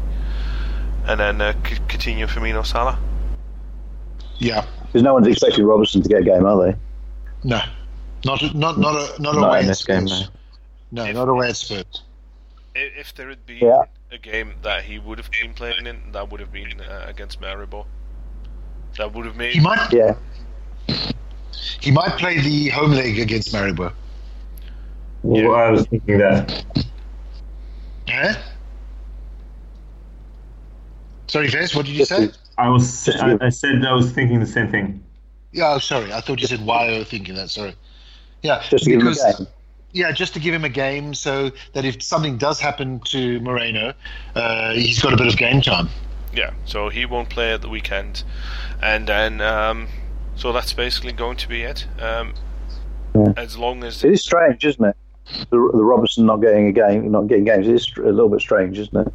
and 1.06 1.20
then 1.20 1.42
uh, 1.42 1.54
C- 1.66 1.76
Coutinho, 1.88 2.28
Firmino, 2.28 2.66
Salah. 2.66 3.00
Yeah. 4.38 4.66
Because 4.88 5.04
no 5.04 5.14
one's 5.14 5.28
expecting 5.28 5.66
Robertson 5.66 6.02
to 6.02 6.10
get 6.10 6.22
a 6.22 6.24
game, 6.24 6.46
are 6.46 6.66
they? 6.66 6.76
No, 7.44 7.62
not 8.26 8.42
not 8.56 8.78
not 8.78 8.96
a, 8.96 9.22
not 9.22 9.36
Not 9.36 9.48
away 9.50 9.60
in 9.60 9.66
at 9.66 9.68
this 9.68 9.86
game, 9.86 10.08
Spurs. 10.08 10.30
No, 10.92 11.12
not 11.12 11.30
away 11.30 11.50
at 11.50 11.56
Spurs. 11.58 12.04
I- 12.76 12.92
If 12.98 13.14
there 13.16 13.30
had 13.30 13.46
been 13.46 13.58
Yeah. 13.60 13.84
A 14.12 14.18
game 14.18 14.54
that 14.64 14.84
he 14.84 15.00
would 15.00 15.18
have 15.18 15.30
been 15.32 15.54
playing 15.54 15.86
in, 15.86 16.12
that 16.12 16.32
would 16.32 16.40
have 16.40 16.52
been 16.52 16.82
uh, 16.82 17.06
against 17.08 17.40
Maribor. 17.42 17.86
That 18.98 19.14
would 19.14 19.26
have 19.26 19.36
made. 19.36 19.54
He 19.54 19.60
might. 19.60 19.92
Yeah. 19.92 20.16
He 21.80 21.92
might 21.92 22.18
play 22.18 22.40
the 22.40 22.70
home 22.70 22.92
leg 22.92 23.20
against 23.20 23.54
Maribor. 23.54 23.94
Well, 25.22 25.56
I 25.56 25.70
was 25.70 25.86
thinking 25.88 26.18
that. 26.18 26.66
Eh? 28.08 28.34
Sorry, 31.28 31.48
Vez, 31.48 31.76
what 31.76 31.86
did 31.86 31.96
you 31.96 32.06
say? 32.06 32.30
I 32.58 32.70
was. 32.70 33.08
I, 33.10 33.38
I 33.40 33.50
said 33.50 33.86
I 33.86 33.94
was 33.94 34.12
thinking 34.12 34.40
the 34.40 34.48
same 34.48 34.72
thing. 34.72 35.04
Yeah, 35.52 35.74
oh, 35.74 35.80
sorry. 35.80 36.12
I 36.12 36.22
thought 36.22 36.42
you 36.42 36.48
said 36.48 36.66
why 36.66 36.88
I 36.88 37.00
was 37.00 37.10
thinking 37.10 37.36
that. 37.36 37.50
Sorry. 37.50 37.76
Yeah, 38.42 38.64
Just 38.70 38.86
to 38.86 39.48
give 39.94 40.04
him 40.04 40.04
a 40.04 40.10
game. 40.10 40.10
Yeah, 40.10 40.12
just 40.12 40.34
to 40.34 40.40
give 40.40 40.54
him 40.54 40.66
a 40.66 40.70
game 40.70 41.14
so 41.14 41.52
that 41.74 41.86
if 41.86 42.02
something 42.04 42.38
does 42.38 42.60
happen 42.60 43.00
to 43.06 43.40
Moreno, 43.42 43.94
uh, 44.36 44.74
he's 44.74 45.02
got 45.02 45.14
a 45.14 45.18
bit 45.18 45.28
of 45.28 45.38
game 45.38 45.62
time. 45.62 45.90
Yeah, 46.34 46.52
so 46.66 46.90
he 46.90 47.06
won't 47.06 47.30
play 47.30 47.54
at 47.54 47.62
the 47.62 47.70
weekend, 47.70 48.24
and 48.82 49.08
then 49.08 49.42
um, 49.42 49.88
so 50.36 50.52
that's 50.52 50.74
basically 50.74 51.12
going 51.12 51.38
to 51.38 51.48
be 51.48 51.64
it. 51.64 51.88
Um, 52.00 52.34
Yeah. 53.16 53.34
As 53.38 53.58
long 53.58 53.84
as 53.84 54.04
It 54.04 54.14
is 54.14 54.24
strange, 54.24 54.64
isn't 54.64 54.86
it? 54.86 54.96
The, 55.50 55.58
the 55.58 55.84
Robertson 55.84 56.26
not 56.28 56.38
getting 56.38 56.68
a 56.68 56.72
game, 56.72 57.12
not 57.12 57.28
getting 57.28 57.46
games. 57.46 57.68
It 57.68 57.74
is 57.74 57.92
a 57.98 58.02
little 58.02 58.30
bit 58.30 58.42
strange, 58.42 58.78
isn't 58.78 58.96
it? 59.08 59.14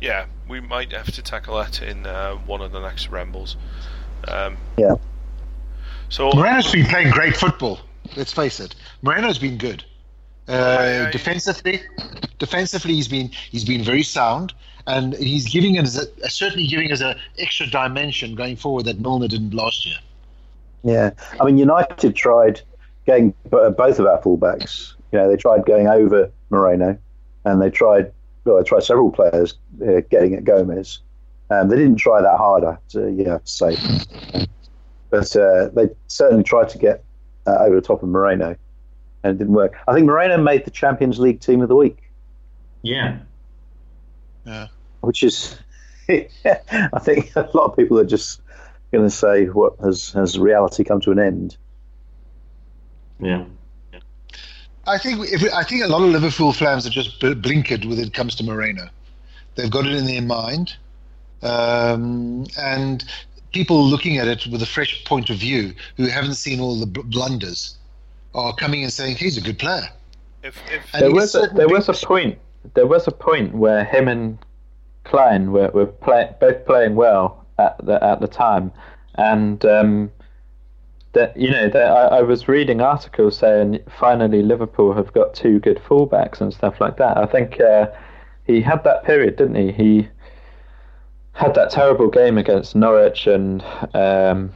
yeah, 0.00 0.26
we 0.48 0.60
might 0.60 0.92
have 0.92 1.10
to 1.12 1.22
tackle 1.22 1.56
that 1.58 1.82
in 1.82 2.06
uh, 2.06 2.32
one 2.46 2.60
of 2.62 2.72
the 2.72 2.80
next 2.80 3.10
rambles. 3.10 3.56
Um, 4.26 4.56
Yeah. 4.78 4.94
So 6.08 6.30
Moreno's 6.30 6.72
been 6.72 6.86
playing 6.86 7.10
great 7.10 7.36
football. 7.36 7.80
Let's 8.16 8.32
face 8.32 8.60
it. 8.60 8.74
Moreno's 9.02 9.38
been 9.38 9.58
good. 9.58 9.84
Uh, 10.48 11.10
defensively, 11.10 11.82
defensively 12.38 12.94
he's 12.94 13.08
been 13.08 13.30
he's 13.50 13.64
been 13.64 13.82
very 13.82 14.02
sound, 14.02 14.54
and 14.86 15.14
he's 15.16 15.46
giving 15.48 15.78
us 15.78 15.98
a, 15.98 16.30
certainly 16.30 16.66
giving 16.66 16.90
us 16.90 17.00
an 17.00 17.16
extra 17.38 17.66
dimension 17.66 18.34
going 18.34 18.56
forward 18.56 18.86
that 18.86 18.98
Milner 19.00 19.28
didn't 19.28 19.52
last 19.52 19.84
year. 19.84 19.96
Yeah, 20.84 21.10
I 21.38 21.44
mean, 21.44 21.58
United 21.58 22.16
tried 22.16 22.62
getting 23.06 23.34
both 23.50 23.98
of 23.98 24.06
our 24.06 24.20
fullbacks. 24.22 24.94
You 25.12 25.18
know, 25.18 25.28
they 25.28 25.36
tried 25.36 25.66
going 25.66 25.88
over 25.88 26.30
Moreno, 26.50 26.98
and 27.44 27.60
they 27.60 27.70
tried. 27.70 28.12
Well, 28.44 28.56
they 28.56 28.64
tried 28.64 28.84
several 28.84 29.10
players 29.10 29.54
uh, 29.82 30.00
getting 30.08 30.34
at 30.34 30.44
Gomez. 30.44 31.00
Um, 31.50 31.68
they 31.68 31.76
didn't 31.76 31.96
try 31.96 32.22
that 32.22 32.36
harder, 32.36 32.78
to, 32.90 33.10
yeah, 33.10 33.32
have 33.32 33.44
to 33.44 33.50
say. 33.50 34.48
But 35.10 35.34
uh, 35.36 35.68
they 35.68 35.88
certainly 36.06 36.44
tried 36.44 36.68
to 36.70 36.78
get 36.78 37.04
uh, 37.46 37.58
over 37.60 37.74
the 37.74 37.82
top 37.82 38.02
of 38.02 38.08
Moreno, 38.08 38.56
and 39.28 39.36
it 39.36 39.38
didn't 39.38 39.54
work. 39.54 39.74
I 39.86 39.94
think 39.94 40.06
Moreno 40.06 40.38
made 40.38 40.64
the 40.64 40.70
Champions 40.70 41.18
League 41.18 41.40
Team 41.40 41.60
of 41.62 41.68
the 41.68 41.76
Week, 41.76 41.98
Yeah. 42.82 43.18
Yeah. 44.44 44.68
which 45.00 45.22
is, 45.22 45.56
I 46.08 46.98
think, 47.00 47.34
a 47.36 47.48
lot 47.54 47.66
of 47.70 47.76
people 47.76 47.98
are 47.98 48.04
just 48.06 48.40
going 48.92 49.04
to 49.04 49.10
say, 49.10 49.46
"What 49.46 49.74
has 49.80 50.10
has 50.12 50.38
reality 50.38 50.84
come 50.84 51.00
to 51.02 51.10
an 51.12 51.18
end?" 51.18 51.56
Yeah. 53.20 53.44
I 54.86 54.96
think 54.96 55.20
if, 55.30 55.52
I 55.52 55.64
think 55.64 55.84
a 55.84 55.88
lot 55.88 56.02
of 56.02 56.08
Liverpool 56.08 56.52
fans 56.54 56.86
are 56.86 56.90
just 56.90 57.20
blinkered 57.20 57.84
when 57.86 57.98
it 57.98 58.14
comes 58.14 58.34
to 58.36 58.44
Moreno. 58.44 58.88
They've 59.54 59.70
got 59.70 59.84
it 59.86 59.92
in 59.92 60.06
their 60.06 60.22
mind, 60.22 60.76
um, 61.42 62.46
and 62.58 63.04
people 63.52 63.84
looking 63.84 64.16
at 64.16 64.28
it 64.28 64.46
with 64.46 64.62
a 64.62 64.66
fresh 64.66 65.04
point 65.04 65.28
of 65.28 65.36
view 65.36 65.74
who 65.98 66.06
haven't 66.06 66.34
seen 66.34 66.58
all 66.60 66.78
the 66.80 66.86
blunders 66.86 67.76
are 68.34 68.54
coming 68.54 68.82
and 68.82 68.92
saying 68.92 69.16
he's 69.16 69.36
a 69.36 69.40
good 69.40 69.58
player. 69.58 69.88
If, 70.42 70.56
if 70.70 70.92
there 70.92 71.12
was 71.12 71.34
a, 71.34 71.48
there 71.54 71.68
was 71.68 71.88
a 71.88 71.92
point 71.92 72.38
there 72.74 72.86
was 72.86 73.06
a 73.06 73.12
point 73.12 73.54
where 73.54 73.84
him 73.84 74.08
and 74.08 74.38
Klein 75.04 75.52
were, 75.52 75.68
were 75.68 75.86
play, 75.86 76.34
both 76.40 76.64
playing 76.66 76.94
well 76.94 77.46
at 77.58 77.76
the 77.84 78.02
at 78.02 78.20
the 78.20 78.28
time, 78.28 78.72
and 79.14 79.64
um, 79.64 80.12
that 81.12 81.36
you 81.36 81.50
know 81.50 81.68
that 81.68 81.90
I, 81.90 82.18
I 82.18 82.22
was 82.22 82.48
reading 82.48 82.80
articles 82.80 83.36
saying 83.36 83.80
finally 83.88 84.42
Liverpool 84.42 84.92
have 84.92 85.12
got 85.12 85.34
two 85.34 85.58
good 85.60 85.78
fullbacks 85.78 86.40
and 86.40 86.52
stuff 86.52 86.80
like 86.80 86.96
that. 86.98 87.16
I 87.16 87.26
think 87.26 87.60
uh, 87.60 87.88
he 88.44 88.60
had 88.60 88.84
that 88.84 89.04
period, 89.04 89.36
didn't 89.36 89.56
he? 89.56 89.72
He 89.72 90.08
had 91.32 91.54
that 91.54 91.70
terrible 91.70 92.08
game 92.08 92.36
against 92.36 92.74
Norwich 92.74 93.26
and 93.26 93.62
um, 93.94 94.52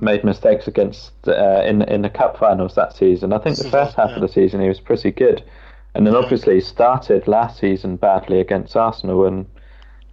made 0.00 0.24
mistakes 0.24 0.66
against 0.66 1.12
uh, 1.26 1.62
in 1.64 1.82
in 1.82 2.02
the 2.02 2.10
cup 2.10 2.38
finals 2.38 2.74
that 2.74 2.96
season. 2.96 3.32
I 3.32 3.38
think 3.38 3.56
the 3.56 3.70
first 3.70 3.96
half 3.96 4.10
of 4.10 4.20
the 4.20 4.28
season 4.28 4.60
he 4.60 4.68
was 4.68 4.80
pretty 4.80 5.10
good, 5.10 5.44
and 5.94 6.06
then 6.06 6.14
obviously 6.14 6.54
he 6.54 6.60
started 6.60 7.28
last 7.28 7.58
season 7.60 7.96
badly 7.96 8.40
against 8.40 8.76
Arsenal, 8.76 9.26
and 9.26 9.46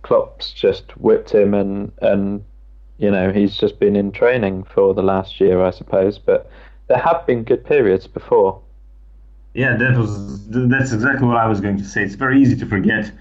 Klopp's 0.03 0.51
just 0.53 0.91
whipped 0.97 1.33
him, 1.33 1.53
and 1.53 1.91
and 2.01 2.43
you 2.97 3.09
know 3.09 3.31
he's 3.31 3.57
just 3.57 3.79
been 3.79 3.95
in 3.95 4.11
training 4.11 4.63
for 4.63 4.93
the 4.93 5.03
last 5.03 5.39
year, 5.39 5.63
I 5.63 5.71
suppose. 5.71 6.19
But 6.19 6.49
there 6.87 6.97
have 6.97 7.25
been 7.25 7.43
good 7.43 7.65
periods 7.65 8.07
before. 8.07 8.61
Yeah, 9.53 9.75
that 9.75 9.97
was 9.97 10.47
that's 10.47 10.93
exactly 10.93 11.27
what 11.27 11.37
I 11.37 11.47
was 11.47 11.59
going 11.59 11.77
to 11.77 11.85
say. 11.85 12.03
It's 12.03 12.15
very 12.15 12.41
easy 12.41 12.55
to 12.57 12.65
forget 12.65 13.11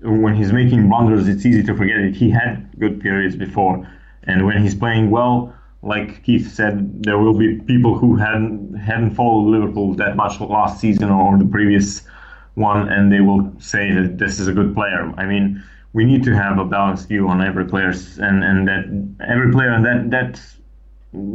when 0.00 0.34
he's 0.34 0.52
making 0.52 0.88
blunders. 0.88 1.28
It's 1.28 1.46
easy 1.46 1.62
to 1.62 1.76
forget 1.76 1.96
that 2.02 2.14
he 2.14 2.30
had 2.30 2.68
good 2.78 3.00
periods 3.00 3.36
before, 3.36 3.88
and 4.24 4.44
when 4.44 4.62
he's 4.62 4.74
playing 4.74 5.10
well, 5.10 5.54
like 5.82 6.24
Keith 6.24 6.52
said, 6.52 7.02
there 7.04 7.18
will 7.18 7.36
be 7.36 7.60
people 7.60 7.96
who 7.96 8.16
hadn't 8.16 8.74
hadn't 8.74 9.14
followed 9.14 9.48
Liverpool 9.48 9.94
that 9.94 10.16
much 10.16 10.40
last 10.40 10.80
season 10.80 11.10
or 11.10 11.38
the 11.38 11.44
previous 11.44 12.02
one, 12.54 12.88
and 12.88 13.12
they 13.12 13.20
will 13.20 13.52
say 13.60 13.92
that 13.92 14.18
this 14.18 14.40
is 14.40 14.48
a 14.48 14.52
good 14.52 14.74
player. 14.74 15.12
I 15.16 15.26
mean, 15.26 15.62
we 15.92 16.04
need 16.04 16.24
to 16.24 16.34
have 16.34 16.58
a 16.58 16.64
balanced 16.64 17.08
view 17.08 17.28
on 17.28 17.40
every 17.40 17.64
player, 17.66 17.92
and 18.18 18.42
and 18.42 18.66
that 18.68 18.84
every 19.28 19.52
player, 19.52 19.72
and 19.72 19.84
that 19.84 20.10
that 20.10 20.40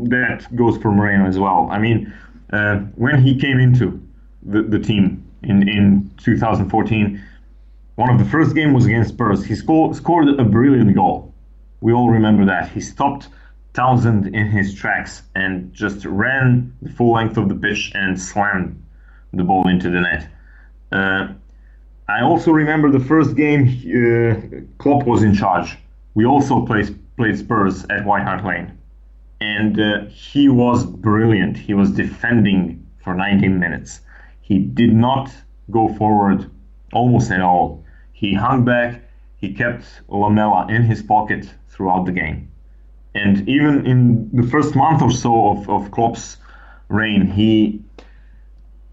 that 0.10 0.56
goes 0.56 0.78
for 0.78 0.92
Moreno 0.92 1.26
as 1.26 1.40
well. 1.40 1.70
I 1.72 1.80
mean, 1.80 2.14
uh, 2.52 2.80
when 2.96 3.24
he 3.24 3.40
came 3.40 3.60
into 3.60 4.02
the, 4.46 4.62
the 4.62 4.80
team 4.80 5.24
in, 5.44 5.68
in 5.68 6.12
2014. 6.18 7.22
One 7.96 8.10
of 8.10 8.18
the 8.18 8.26
first 8.26 8.56
game 8.56 8.74
was 8.74 8.86
against 8.86 9.10
Spurs. 9.14 9.46
He 9.46 9.56
scored 9.56 9.96
scored 9.96 10.28
a 10.40 10.44
brilliant 10.44 10.96
goal. 10.96 11.34
We 11.82 11.94
all 11.94 12.10
remember 12.10 12.46
that. 12.46 12.70
He 12.70 12.82
stopped 12.82 13.30
Townsend 13.74 14.28
in 14.36 14.48
his 14.48 14.76
tracks 14.76 15.24
and 15.36 15.74
just 15.74 16.06
ran 16.06 16.76
the 16.82 16.90
full 16.92 17.14
length 17.14 17.38
of 17.38 17.50
the 17.50 17.56
pitch 17.56 17.92
and 17.96 18.20
slammed 18.20 18.82
the 19.34 19.44
ball 19.44 19.68
into 19.68 19.90
the 19.90 20.02
net. 20.02 20.30
Uh, 20.92 21.34
I 22.08 22.22
also 22.22 22.52
remember 22.52 22.92
the 22.92 23.00
first 23.00 23.36
game 23.36 23.64
uh, 23.68 24.62
Klopp 24.78 25.08
was 25.08 25.24
in 25.24 25.34
charge. 25.34 25.78
We 26.14 26.26
also 26.26 26.66
played 26.66 27.00
played 27.18 27.38
Spurs 27.38 27.86
at 27.90 28.06
White 28.06 28.24
Hart 28.24 28.44
Lane, 28.46 28.78
and 29.42 29.80
uh, 29.80 30.06
he 30.06 30.50
was 30.50 30.86
brilliant. 30.86 31.58
He 31.58 31.74
was 31.74 31.92
defending 31.92 32.86
for 33.04 33.16
19 33.16 33.60
minutes. 33.60 34.02
He 34.42 34.60
did 34.60 34.94
not 34.94 35.32
go 35.72 35.94
forward 35.96 36.50
almost 36.92 37.32
at 37.32 37.42
all. 37.42 37.84
He 38.12 38.34
hung 38.34 38.66
back. 38.66 39.02
He 39.38 39.54
kept 39.54 39.86
Lamela 40.08 40.68
in 40.70 40.84
his 40.84 41.02
pocket 41.02 41.52
throughout 41.70 42.06
the 42.06 42.12
game. 42.12 42.50
And 43.16 43.48
even 43.48 43.86
in 43.86 44.30
the 44.34 44.48
first 44.48 44.76
month 44.76 45.02
or 45.02 45.12
so 45.12 45.52
of, 45.52 45.70
of 45.70 45.92
Klopp's 45.92 46.38
reign, 46.90 47.28
he 47.28 47.82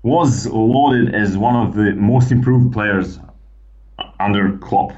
was 0.03 0.47
lauded 0.47 1.15
as 1.15 1.37
one 1.37 1.57
of 1.57 1.75
the 1.75 1.93
most 1.93 2.31
improved 2.31 2.73
players 2.73 3.19
under 4.19 4.57
Klopp 4.59 4.93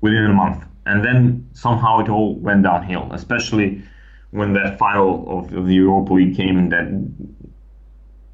within 0.00 0.26
a 0.26 0.32
month. 0.32 0.64
And 0.84 1.04
then 1.04 1.48
somehow 1.52 1.98
it 1.98 2.08
all 2.08 2.36
went 2.36 2.62
downhill, 2.62 3.08
especially 3.12 3.82
when 4.30 4.52
that 4.52 4.78
final 4.78 5.38
of, 5.38 5.52
of 5.52 5.66
the 5.66 5.74
Europa 5.74 6.12
League 6.12 6.36
came 6.36 6.58
and 6.58 6.70
that 6.72 6.86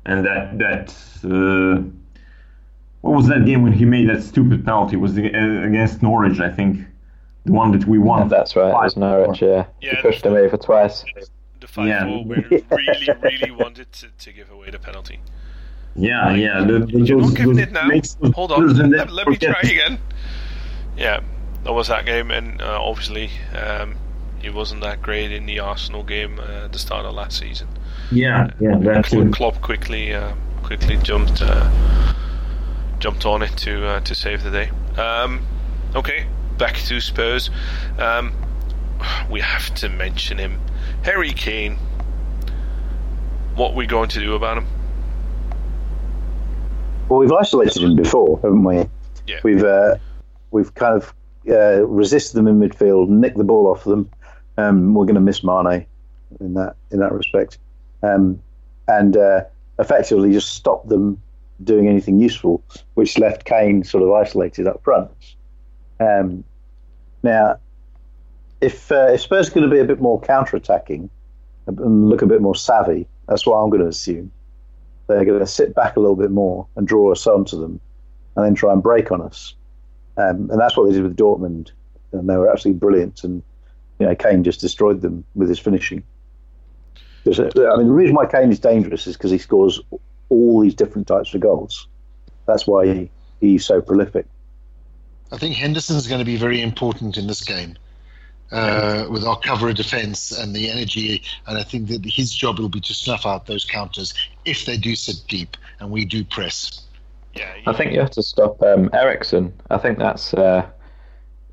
and 0.05 0.27
that 0.27 0.59
that 0.59 0.91
uh, 1.25 1.83
what 3.03 3.17
was 3.17 3.29
that 3.29 3.45
game 3.45 3.63
when 3.63 3.73
he 3.73 3.85
made 3.85 4.09
that 4.09 4.23
stupid 4.23 4.65
penalty? 4.65 4.97
Was 4.97 5.17
uh, 5.17 5.23
against 5.23 6.03
Norwich, 6.03 6.41
I 6.41 6.51
think, 6.51 6.87
the 7.45 7.53
one 7.53 7.73
that 7.73 7.87
we 7.87 7.99
won. 7.99 8.29
That's 8.29 8.55
right. 8.57 8.71
It 8.71 8.75
was 8.75 8.97
Norwich. 8.97 9.43
Yeah, 9.43 9.67
he 9.81 9.91
pushed 10.01 10.25
him 10.25 10.35
over 10.35 10.57
twice. 10.57 11.05
the 11.61 11.67
five 11.67 11.89
Yeah. 11.89 12.05
four 12.05 12.25
where 12.25 12.41
he 12.43 12.65
really, 12.71 13.09
really 13.23 13.51
wanted 13.51 13.93
to, 13.93 14.07
to 14.19 14.33
give 14.33 14.51
away 14.51 14.71
the 14.71 14.79
penalty. 14.79 15.21
Yeah, 15.95 16.35
yeah. 16.35 16.65
The, 16.65 16.79
the, 16.81 17.01
You're 17.01 17.21
those- 17.21 17.31
not 17.33 17.37
giving 17.37 17.57
those 17.57 18.17
it 18.17 18.23
now. 18.23 18.31
Hold 18.33 18.53
on. 18.53 18.81
and 18.81 18.91
Let, 18.93 19.11
let 19.13 19.29
me 19.29 19.37
try 19.37 19.61
again. 19.63 19.99
Yeah, 20.97 21.21
that 21.65 21.73
was 21.73 21.89
that 21.89 22.05
game, 22.07 22.31
and 22.31 22.61
uh, 22.63 22.79
obviously 22.83 23.31
um, 23.57 23.97
he 24.41 24.51
wasn't 24.51 24.81
that 24.83 25.01
great 25.03 25.33
in 25.33 25.47
the 25.47 25.61
Arsenal 25.61 26.03
game 26.03 26.39
uh, 26.39 26.65
at 26.65 26.73
the 26.73 26.79
start 26.79 27.05
of 27.07 27.15
last 27.15 27.39
season. 27.39 27.69
Yeah, 28.11 28.51
yeah. 28.61 28.77
That's 28.79 29.09
Klopp. 29.09 29.33
Klopp 29.33 29.61
quickly, 29.63 30.15
uh, 30.15 30.35
quickly 30.63 30.97
jumped, 30.99 31.41
uh, 31.43 31.71
jumped 32.99 33.25
on 33.27 33.43
it 33.43 33.57
to 33.59 33.87
uh, 33.87 34.01
to 34.01 34.15
save 34.15 34.43
the 34.43 34.51
day. 34.51 34.71
Um, 35.01 35.47
okay, 35.95 36.27
back 36.59 36.77
to 36.77 37.01
Spurs. 37.01 37.51
Um, 37.99 38.33
we 39.31 39.41
have 39.41 39.75
to 39.77 39.89
mention 39.89 40.39
him, 40.39 40.61
Harry 41.03 41.33
Kane. 41.33 41.77
What 43.55 43.73
are 43.73 43.77
we 43.77 43.87
going 43.87 44.09
to 44.11 44.21
do 44.21 44.35
about 44.35 44.59
him? 44.59 44.67
Well, 47.09 47.19
we've 47.19 47.33
isolated 47.33 47.83
him 47.83 47.97
before, 47.97 48.39
haven't 48.43 48.65
we? 48.65 48.89
Yeah. 49.27 49.41
We've 49.43 49.63
uh, 49.63 49.97
we've 50.51 50.75
kind 50.75 50.95
of 50.95 51.13
uh, 51.49 51.87
resisted 51.87 52.37
them 52.37 52.47
in 52.47 52.59
midfield, 52.59 53.09
nicked 53.09 53.37
the 53.37 53.45
ball 53.45 53.67
off 53.67 53.85
them. 53.85 54.09
Um, 54.57 54.95
we're 54.95 55.05
going 55.05 55.17
to 55.17 55.21
miss 55.21 55.43
Mane 55.45 55.87
in 56.41 56.55
that 56.55 56.77
in 56.91 57.01
that 57.01 57.13
respect, 57.13 57.59
um, 58.03 58.41
and 58.89 59.17
uh, 59.17 59.45
effectively 59.79 60.33
just 60.33 60.55
stopped 60.55 60.89
them 60.89 61.21
doing 61.63 61.87
anything 61.87 62.19
useful, 62.19 62.63
which 62.95 63.19
left 63.19 63.45
Kane 63.45 63.85
sort 63.85 64.03
of 64.03 64.11
isolated 64.13 64.67
up 64.67 64.83
front. 64.83 65.11
Um, 66.03 66.45
now, 67.23 67.59
if 68.61 68.91
uh, 68.91 69.13
if 69.13 69.21
Spurs 69.23 69.49
are 69.49 69.55
going 69.55 69.69
to 69.69 69.75
be 69.75 69.81
a 69.81 69.85
bit 69.85 70.01
more 70.01 70.21
counter-attacking 70.21 71.09
and 71.67 72.09
look 72.09 72.23
a 72.23 72.27
bit 72.27 72.41
more 72.41 72.55
savvy, 72.55 73.07
that's 73.29 73.47
what 73.47 73.57
I'm 73.57 73.71
going 73.71 73.83
to 73.83 73.89
assume. 73.89 74.31
They're 75.07 75.25
going 75.25 75.41
to 75.41 75.47
sit 75.47 75.75
back 75.75 75.97
a 75.97 76.01
little 76.01 76.17
bit 76.17 76.31
more 76.31 76.67
and 76.77 76.87
draw 76.87 77.13
us 77.13 77.27
onto 77.27 77.61
them, 77.61 77.81
and 78.37 78.45
then 78.45 78.55
try 78.55 78.73
and 78.73 78.83
break 78.83 79.13
on 79.13 79.21
us. 79.21 79.55
Um, 80.17 80.51
and 80.51 80.61
that's 80.61 80.77
what 80.77 80.87
they 80.87 80.93
did 80.93 81.03
with 81.03 81.17
Dortmund, 81.17 81.71
and 82.13 82.29
they 82.29 82.37
were 82.37 82.51
absolutely 82.51 82.79
brilliant. 82.79 83.25
And 83.25 83.43
you 83.99 84.07
know, 84.07 84.15
Kane 84.15 84.45
just 84.45 84.61
destroyed 84.61 85.01
them 85.01 85.25
with 85.35 85.49
his 85.49 85.59
finishing. 85.59 86.03
Uh, 87.27 87.73
I 87.73 87.77
mean, 87.77 87.87
the 87.87 87.93
reason 87.93 88.17
why 88.17 88.27
Kane 88.27 88.51
is 88.51 88.59
dangerous 88.59 89.07
is 89.07 89.17
because 89.17 89.31
he 89.31 89.39
scores 89.39 89.81
all 90.29 90.61
these 90.61 90.75
different 90.75 91.07
types 91.07 91.35
of 91.35 91.41
goals. 91.41 91.87
That's 92.47 92.67
why 92.67 92.87
he, 92.87 93.11
he's 93.41 93.65
so 93.65 93.81
prolific. 93.81 94.27
I 95.33 95.39
think 95.39 95.57
Henderson's 95.57 96.07
going 96.07 96.19
to 96.19 96.25
be 96.25 96.37
very 96.37 96.61
important 96.61 97.17
in 97.17 97.27
this 97.27 97.43
game. 97.43 97.77
Uh, 98.51 99.07
with 99.09 99.25
our 99.25 99.39
cover 99.41 99.71
of 99.71 99.75
defence 99.77 100.31
and 100.31 100.55
the 100.55 100.69
energy, 100.69 101.23
and 101.47 101.57
I 101.57 101.63
think 101.63 101.89
that 101.89 102.05
his 102.05 102.35
job 102.35 102.59
will 102.59 102.69
be 102.69 102.81
to 102.81 102.93
snuff 102.93 103.25
out 103.25 103.47
those 103.47 103.65
counters 103.65 104.13
if 104.45 104.67
they 104.67 104.77
do 104.77 104.95
sit 104.95 105.25
deep 105.27 105.57
and 105.81 105.91
we 105.91 106.05
do 106.05 106.23
press. 106.23 106.83
Yeah, 107.33 107.51
I 107.67 107.73
think 107.73 107.95
you 107.95 108.01
have 108.01 108.11
to 108.11 108.23
stop 108.23 108.61
um, 108.63 108.91
Eriksen. 108.93 109.55
I 109.71 109.79
think 109.79 109.99
that's, 109.99 110.35
uh, 110.35 110.67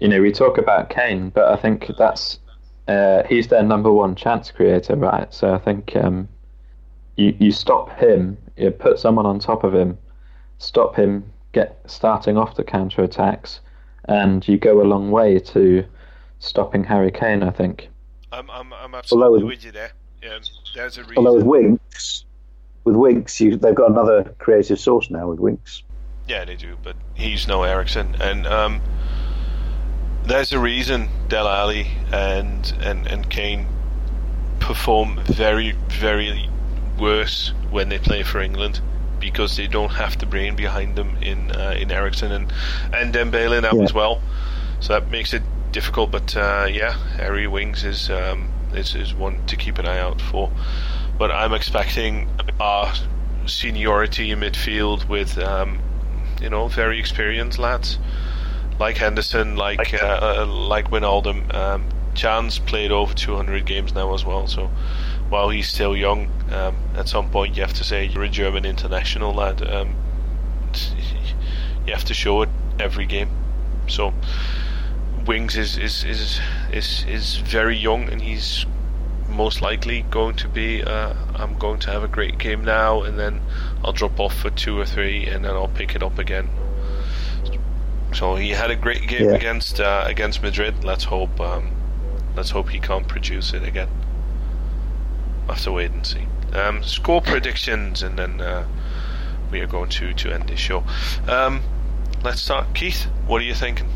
you 0.02 0.10
know, 0.10 0.22
we 0.22 0.34
talk 0.34 0.58
about 0.58 0.90
Kane, 0.90 1.30
but 1.30 1.46
I 1.46 1.56
think 1.56 1.90
that's 1.98 2.40
uh, 2.90 3.24
he's 3.30 3.48
their 3.48 3.64
number 3.64 3.94
one 3.94 4.14
chance 4.14 4.52
creator, 4.52 4.98
right? 4.98 5.34
So 5.34 5.54
I 5.54 5.58
think 5.58 5.96
um, 5.96 6.28
you 7.16 7.34
you 7.40 7.52
stop 7.54 7.98
him, 7.98 8.38
you 8.58 8.72
put 8.72 9.00
someone 9.00 9.26
on 9.26 9.40
top 9.40 9.64
of 9.64 9.74
him, 9.74 9.98
stop 10.58 10.98
him 10.98 11.32
get 11.54 11.80
starting 11.86 12.38
off 12.38 12.56
the 12.56 12.64
counter 12.64 13.04
attacks, 13.04 13.62
and 14.06 14.48
you 14.48 14.58
go 14.58 14.82
a 14.82 14.84
long 14.84 15.12
way 15.12 15.40
to 15.40 15.86
stopping 16.40 16.84
Harry 16.84 17.12
Kane. 17.12 17.44
I 17.44 17.52
think. 17.52 17.90
I'm 18.32 18.50
I'm, 18.50 18.74
I'm 18.74 18.96
absolutely 18.96 19.44
with, 19.44 19.58
with, 19.58 19.66
you 19.66 19.72
there. 19.72 19.92
Yeah, 20.22 20.40
there's 20.76 20.98
a 20.98 21.02
reason. 21.02 21.18
Although 21.18 21.36
with 21.36 21.46
Winks, 21.46 22.26
with 22.84 22.96
Winks, 22.96 23.40
you, 23.40 23.58
they've 23.58 23.76
got 23.76 23.92
another 23.92 24.36
creative 24.40 24.80
source 24.80 25.10
now 25.10 25.30
with 25.30 25.40
Winks. 25.40 25.84
Yeah, 26.28 26.46
they 26.46 26.56
do, 26.56 26.78
but 26.84 26.96
he's 27.16 27.48
no 27.48 27.64
Eriksen, 27.64 28.16
and 28.22 28.46
um, 28.46 28.82
there's 30.26 30.54
a 30.54 30.60
reason 30.60 31.10
Dele 31.28 31.50
Alli 31.50 31.88
and 32.12 32.74
and 32.82 33.08
and 33.08 33.30
Kane 33.30 33.68
perform 34.60 35.20
very 35.26 35.72
very 35.90 36.50
worse 37.00 37.54
when 37.72 37.90
they 37.90 37.98
play 37.98 38.24
for 38.24 38.40
England 38.42 38.82
because 39.20 39.58
they 39.58 39.68
don't 39.68 39.92
have 39.92 40.18
the 40.20 40.26
brain 40.26 40.56
behind 40.56 40.96
them 40.96 41.18
in 41.22 41.52
uh, 41.52 41.76
in 41.78 41.92
Eriksen 41.92 42.32
and 42.32 42.52
and 42.94 43.14
Dembele 43.14 43.62
now 43.62 43.74
yeah. 43.74 43.84
as 43.84 43.94
well. 43.94 44.22
So 44.80 44.94
that 44.94 45.10
makes 45.10 45.34
it 45.34 45.44
difficult. 45.72 46.12
But 46.12 46.36
uh, 46.36 46.68
yeah, 46.70 46.94
Harry 47.18 47.48
Winks 47.48 47.84
is 47.84 48.10
um, 48.10 48.50
is 48.74 48.96
is 48.96 49.14
one 49.14 49.46
to 49.48 49.56
keep 49.56 49.78
an 49.78 49.88
eye 49.88 50.00
out 50.00 50.22
for 50.22 50.52
but 51.20 51.32
I'm 51.32 51.54
expecting 51.54 52.30
our 52.60 52.92
seniority 53.46 54.32
in 54.32 54.40
midfield 54.40 55.08
with 55.08 55.38
um, 55.38 55.80
you 56.42 56.50
know 56.50 56.70
very 56.70 56.98
experienced 56.98 57.60
lads 57.60 58.00
like 58.80 58.96
Henderson, 58.96 59.58
like 59.58 59.94
uh, 59.94 60.20
uh, 60.40 60.46
like 60.48 60.90
Wijnaldum. 60.90 61.54
Um, 61.54 61.90
Can's 62.16 62.60
played 62.60 62.92
over 62.92 63.14
200 63.14 63.66
games 63.66 63.94
now 63.94 64.14
as 64.14 64.26
well, 64.26 64.48
so 64.48 64.72
while 65.30 65.50
he's 65.50 65.70
still 65.70 65.96
young, 65.96 66.30
um, 66.52 66.76
at 66.96 67.08
some 67.08 67.30
point 67.30 67.56
you 67.56 67.62
have 67.62 67.74
to 67.74 67.84
say 67.84 68.06
you're 68.06 68.24
a 68.24 68.30
German 68.30 68.66
international 68.66 69.34
lad. 69.34 69.62
Um, 69.68 69.96
you 71.86 71.94
have 71.94 72.06
to 72.06 72.14
show 72.14 72.42
it 72.42 72.50
every 72.80 73.06
game. 73.06 73.30
So 73.88 74.14
Winks 75.26 75.56
is 75.56 75.78
is 75.78 76.04
is 76.04 76.40
is, 76.72 77.06
is 77.08 77.38
very 77.38 77.78
young 77.78 78.10
and 78.10 78.22
he's 78.22 78.66
most 79.28 79.62
likely 79.62 80.02
going 80.10 80.36
to 80.36 80.48
be 80.48 80.84
uh, 80.84 81.14
I'm 81.36 81.58
going 81.58 81.80
to 81.82 81.92
have 81.92 82.04
a 82.04 82.08
great 82.08 82.38
game 82.38 82.64
now 82.64 83.04
and 83.04 83.18
then 83.18 83.42
I'll 83.84 83.94
drop 83.94 84.20
off 84.20 84.36
for 84.36 84.50
two 84.50 84.80
or 84.80 84.86
three 84.86 85.28
and 85.28 85.46
then 85.46 85.52
I'll 85.52 85.68
pick 85.68 85.96
it 85.96 86.04
up 86.04 86.18
again. 86.18 86.50
So 88.14 88.36
he 88.36 88.50
had 88.50 88.72
a 88.72 88.76
great 88.76 89.08
game 89.08 89.30
yeah. 89.30 89.36
against 89.36 89.80
uh, 89.80 90.04
against 90.08 90.42
Madrid. 90.42 90.84
Let's 90.84 91.04
hope 91.04 91.40
um, 91.40 91.72
let's 92.36 92.50
hope 92.50 92.70
he 92.70 92.80
can't 92.80 93.08
produce 93.08 93.54
it 93.54 93.64
again. 93.64 93.90
Have 95.50 95.64
to 95.64 95.72
wait 95.72 95.92
and 95.92 96.06
see. 96.06 96.26
Um, 96.54 96.84
score 96.84 97.22
predictions 97.22 98.04
and 98.04 98.18
then 98.18 98.40
uh, 98.40 98.68
we 99.52 99.60
are 99.62 99.68
going 99.68 99.90
to 99.90 100.14
to 100.14 100.34
end 100.34 100.48
this 100.48 100.60
show. 100.60 100.84
Um, 101.28 101.62
let's 102.24 102.42
start. 102.42 102.74
Keith, 102.76 103.06
what 103.26 103.42
are 103.42 103.46
you 103.46 103.56
thinking? 103.56 103.90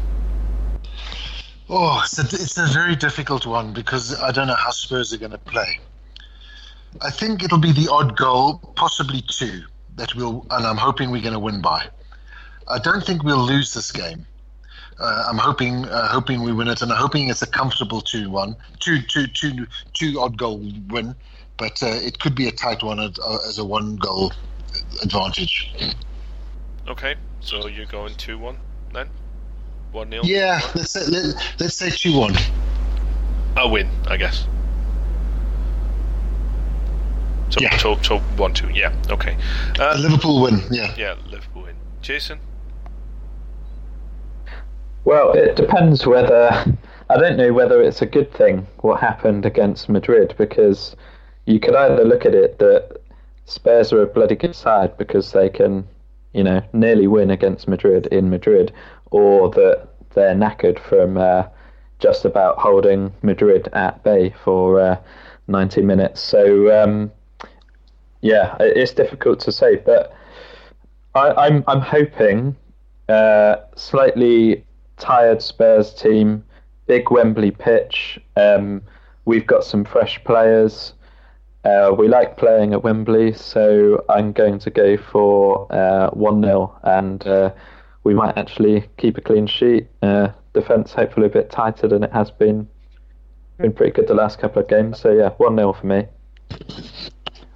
Oh, 1.69 2.01
it's 2.03 2.19
a, 2.19 2.23
it's 2.23 2.57
a 2.57 2.65
very 2.73 2.95
difficult 2.95 3.45
one 3.45 3.71
because 3.71 4.19
I 4.19 4.31
don't 4.31 4.47
know 4.47 4.55
how 4.55 4.71
Spurs 4.71 5.13
are 5.13 5.17
going 5.17 5.31
to 5.31 5.37
play. 5.37 5.79
I 7.01 7.09
think 7.09 7.43
it'll 7.43 7.57
be 7.57 7.71
the 7.71 7.89
odd 7.91 8.17
goal, 8.17 8.57
possibly 8.75 9.23
two, 9.27 9.63
that 9.95 10.13
we'll, 10.15 10.45
and 10.51 10.65
I'm 10.65 10.77
hoping 10.77 11.11
we're 11.11 11.21
going 11.21 11.33
to 11.33 11.39
win 11.39 11.61
by. 11.61 11.85
I 12.67 12.79
don't 12.79 13.03
think 13.03 13.23
we'll 13.23 13.45
lose 13.45 13.73
this 13.73 13.91
game. 13.91 14.25
Uh, 14.99 15.25
I'm 15.27 15.37
hoping, 15.37 15.85
uh, 15.85 16.07
hoping 16.07 16.43
we 16.43 16.53
win 16.53 16.67
it, 16.67 16.81
and 16.81 16.91
I'm 16.91 16.97
hoping 16.97 17.29
it's 17.29 17.41
a 17.41 17.47
comfortable 17.47 18.01
two-one, 18.01 18.55
two, 18.79 19.01
two, 19.01 19.27
two, 19.27 19.65
two 19.93 20.19
odd 20.19 20.37
goal 20.37 20.61
win. 20.89 21.15
But 21.57 21.81
uh, 21.83 21.87
it 21.87 22.19
could 22.19 22.35
be 22.35 22.47
a 22.47 22.51
tight 22.51 22.83
one 22.83 22.99
uh, 22.99 23.11
as 23.47 23.59
a 23.59 23.65
one-goal 23.65 24.33
advantage. 25.01 25.71
Okay, 26.87 27.15
so 27.39 27.67
you're 27.67 27.85
going 27.85 28.15
two-one 28.15 28.57
then. 28.93 29.09
One 29.91 30.09
nil. 30.09 30.25
Yeah, 30.25 30.59
let's 30.75 30.91
say 30.91 31.05
let, 31.05 31.35
let's 31.59 31.75
say 31.75 31.91
two 31.91 32.17
one. 32.17 32.35
A 33.57 33.67
win, 33.67 33.87
I 34.07 34.17
guess. 34.17 34.47
So, 37.49 37.59
yeah. 37.61 37.77
so, 37.77 38.01
so 38.01 38.17
one 38.37 38.53
two. 38.55 38.69
Yeah. 38.69 38.91
Okay. 39.11 39.37
Uh, 39.77 39.95
Liverpool 39.99 40.41
win. 40.41 40.61
Yeah. 40.71 40.95
Yeah, 40.97 41.15
Liverpool 41.29 41.63
win. 41.63 41.75
Jason. 42.01 42.39
Well, 45.05 45.33
it 45.33 45.55
depends 45.55 46.07
whether 46.07 46.49
I 47.09 47.17
don't 47.17 47.37
know 47.37 47.53
whether 47.53 47.81
it's 47.81 48.01
a 48.01 48.07
good 48.07 48.33
thing 48.33 48.65
what 48.77 48.99
happened 48.99 49.45
against 49.45 49.89
Madrid 49.89 50.33
because 50.37 50.95
you 51.45 51.59
could 51.59 51.75
either 51.75 52.03
look 52.03 52.25
at 52.25 52.33
it 52.33 52.59
that 52.59 52.97
Spurs 53.45 53.91
are 53.91 54.01
a 54.01 54.07
bloody 54.07 54.35
good 54.35 54.55
side 54.55 54.97
because 54.97 55.31
they 55.31 55.49
can, 55.49 55.87
you 56.33 56.43
know, 56.43 56.61
nearly 56.73 57.07
win 57.07 57.29
against 57.29 57.67
Madrid 57.67 58.07
in 58.07 58.29
Madrid, 58.29 58.71
or 59.11 59.49
that 59.51 59.87
they're 60.13 60.35
knackered 60.35 60.79
from 60.79 61.17
uh, 61.17 61.43
just 61.99 62.25
about 62.25 62.57
holding 62.57 63.13
Madrid 63.21 63.67
at 63.73 64.03
bay 64.03 64.33
for 64.43 64.79
uh, 64.79 64.97
90 65.47 65.81
minutes. 65.81 66.21
So 66.21 66.83
um, 66.83 67.11
yeah, 68.21 68.55
it's 68.59 68.93
difficult 68.93 69.39
to 69.41 69.51
say, 69.51 69.75
but 69.75 70.15
I, 71.15 71.29
am 71.29 71.37
I'm, 71.37 71.63
I'm 71.67 71.81
hoping 71.81 72.55
uh, 73.09 73.57
slightly 73.75 74.63
tired 74.97 75.41
Spurs 75.41 75.93
team, 75.93 76.43
big 76.87 77.11
Wembley 77.11 77.51
pitch. 77.51 78.19
Um, 78.37 78.81
we've 79.25 79.45
got 79.45 79.63
some 79.63 79.83
fresh 79.83 80.23
players. 80.23 80.93
Uh, 81.63 81.95
we 81.97 82.09
like 82.09 82.35
playing 82.35 82.73
at 82.73 82.83
Wembley, 82.83 83.31
so 83.33 84.03
I'm 84.09 84.33
going 84.33 84.59
to 84.59 84.69
go 84.69 84.97
for 84.97 85.71
uh, 85.71 86.09
1 86.09 86.43
uh, 86.43 86.47
0 86.47 86.79
and 86.83 87.25
uh, 87.25 87.53
we 88.03 88.13
might 88.13 88.37
actually 88.37 88.89
keep 88.97 89.17
a 89.17 89.21
clean 89.21 89.47
sheet. 89.47 89.87
Uh, 90.01 90.29
defense 90.53 90.91
hopefully 90.91 91.27
a 91.27 91.29
bit 91.29 91.49
tighter 91.49 91.87
than 91.87 92.03
it 92.03 92.11
has 92.11 92.29
been. 92.29 92.67
Been 93.59 93.71
pretty 93.71 93.93
good 93.93 94.07
the 94.07 94.13
last 94.13 94.39
couple 94.39 94.61
of 94.61 94.67
games. 94.67 94.99
So 94.99 95.11
yeah, 95.11 95.29
one 95.37 95.55
0 95.55 95.73
for 95.73 95.85
me, 95.85 96.05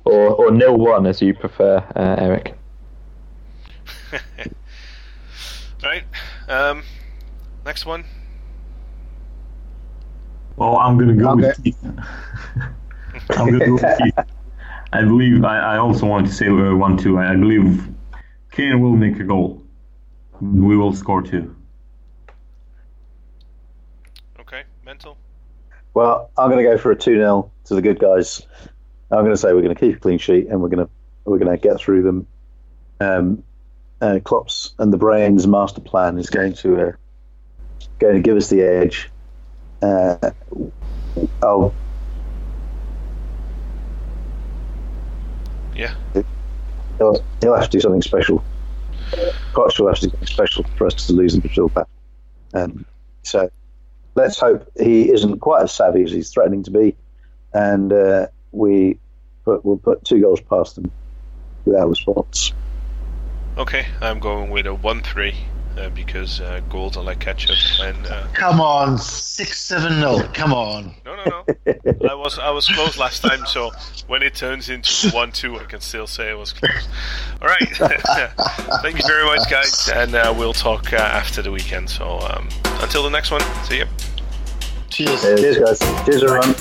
or 0.06 0.30
or 0.30 0.52
nil 0.52 0.78
one 0.78 1.06
as 1.06 1.22
you 1.22 1.34
prefer, 1.34 1.78
uh, 1.96 2.15
Eric. 2.20 2.56
right. 5.84 6.04
Um, 6.48 6.84
next 7.65 7.86
one. 7.86 8.06
Well, 10.56 10.78
I'm 10.78 10.98
gonna 10.98 11.15
go 11.15 11.32
okay. 11.32 11.48
with 11.48 11.63
Keith. 11.63 11.78
I'm 13.32 13.52
gonna 13.52 13.66
go 13.66 13.74
with 13.74 13.98
Keith. 13.98 14.26
I 14.94 15.02
believe 15.02 15.44
I, 15.44 15.76
I 15.76 15.78
also 15.78 16.06
want 16.06 16.28
to 16.28 16.34
say 16.34 16.48
uh, 16.48 16.76
one 16.76 16.98
two. 16.98 17.18
I, 17.20 17.34
I 17.34 17.36
believe 17.36 17.88
Kane 18.52 18.82
will 18.82 18.96
make 18.96 19.20
a 19.20 19.24
goal. 19.24 19.64
We 20.40 20.78
will 20.78 20.94
score 20.94 21.22
two. 21.22 21.56
Okay, 24.40 24.64
mental. 24.86 25.18
Well, 25.94 26.30
I'm 26.38 26.52
going 26.52 26.64
to 26.64 26.72
go 26.72 26.78
for 26.78 26.92
a 26.92 26.96
2 26.96 27.16
0 27.16 27.52
to 27.66 27.74
the 27.74 27.82
good 27.82 27.98
guys. 27.98 28.46
I'm 29.10 29.20
going 29.20 29.32
to 29.32 29.38
say 29.38 29.52
we're 29.52 29.64
going 29.64 29.74
to 29.74 29.80
keep 29.80 29.96
a 29.96 30.00
clean 30.00 30.20
sheet 30.20 30.48
and 30.48 30.62
we're 30.62 30.70
going 30.70 30.86
to 30.86 30.92
we're 31.26 31.40
going 31.40 31.52
to 31.52 31.58
get 31.58 31.80
through 31.80 32.04
them. 32.04 32.28
Um, 33.00 33.44
uh, 34.00 34.20
Klopp's 34.24 34.74
and 34.78 34.94
the 34.94 34.98
Brains 34.98 35.48
master 35.48 35.82
plan 35.82 36.20
is 36.20 36.30
going 36.30 36.54
to 36.54 36.82
uh, 36.82 36.92
going 38.00 38.16
to 38.16 38.22
give 38.22 38.38
us 38.38 38.50
the 38.50 38.62
edge. 38.62 39.10
Uh, 39.82 40.32
oh, 41.42 41.74
yeah. 45.78 45.94
He'll, 46.98 47.24
he'll 47.42 47.56
have 47.56 47.66
to 47.66 47.70
do 47.70 47.80
something 47.80 48.02
special 48.02 48.44
quite 49.54 49.72
sure 49.72 49.92
that's 49.92 50.30
special 50.30 50.63
for 50.76 50.88
us 50.88 50.94
to 51.08 51.13
lose 51.13 51.34
in 51.34 51.42
midfield 51.42 51.74
back. 51.74 51.88
Um, 52.54 52.86
so 53.24 53.50
let's 54.16 54.40
hope 54.40 54.70
he 54.80 55.12
isn't 55.12 55.40
quite 55.40 55.63
as 55.63 55.72
savvy 55.74 56.04
as 56.04 56.12
he's 56.12 56.30
threatening 56.30 56.63
to 56.63 56.72
be, 56.72 56.96
and 57.54 57.92
uh, 57.92 58.28
we 58.52 59.00
put, 59.46 59.66
we'll 59.66 59.78
put 59.78 60.04
two 60.04 60.22
goals 60.22 60.42
past 60.42 60.76
them 60.76 60.92
without 61.66 61.90
response. 61.90 62.54
Okay, 63.58 63.88
I'm 64.02 64.20
going 64.20 64.50
with 64.52 64.68
a 64.68 64.76
1 64.76 65.02
3 65.02 65.36
uh, 65.78 65.90
because 65.90 66.42
uh, 66.42 66.62
goals 66.70 66.98
are 66.98 67.04
like 67.04 67.20
ketchup. 67.20 67.56
And 67.80 68.08
uh, 68.08 68.28
Come 68.34 68.60
on, 68.60 68.98
six 68.98 69.62
seven 69.62 70.00
nil. 70.00 70.24
Come 70.34 70.54
on. 70.54 70.94
No, 71.06 71.16
no, 71.16 71.24
no. 71.26 72.10
I 72.10 72.13
was 72.13 72.40
I 72.40 72.50
was 72.50 72.68
close 72.68 72.98
last 72.98 73.22
time, 73.22 73.46
so 73.46 73.72
when 74.08 74.24
it 74.24 74.36
turns 74.36 74.70
into 74.70 75.10
one 75.12 75.32
two, 75.32 75.60
I 75.60 75.63
can 75.66 75.82
still 75.82 76.08
say 76.08 76.30
I 76.30 76.36
was 76.36 76.54
close. 76.54 76.88
All 77.42 77.48
right, 77.48 77.68
thank 78.82 78.98
you 78.98 79.08
very 79.08 79.26
much, 79.26 79.50
guys, 79.50 79.90
and 79.90 80.16
uh, 80.16 80.34
we'll 80.38 80.54
talk 80.54 80.94
uh, 80.94 80.98
after 80.98 81.42
the 81.42 81.52
weekend. 81.52 81.90
So 81.90 82.20
um, 82.20 82.50
until 82.82 83.04
the 83.04 83.10
next 83.10 83.32
one, 83.32 83.42
see 83.63 83.80
you. 83.80 83.86
Cheers. 84.90 85.22
Cheers, 85.22 85.58
guys. 85.58 86.06
Cheers, 86.06 86.24
everyone. 86.24 86.56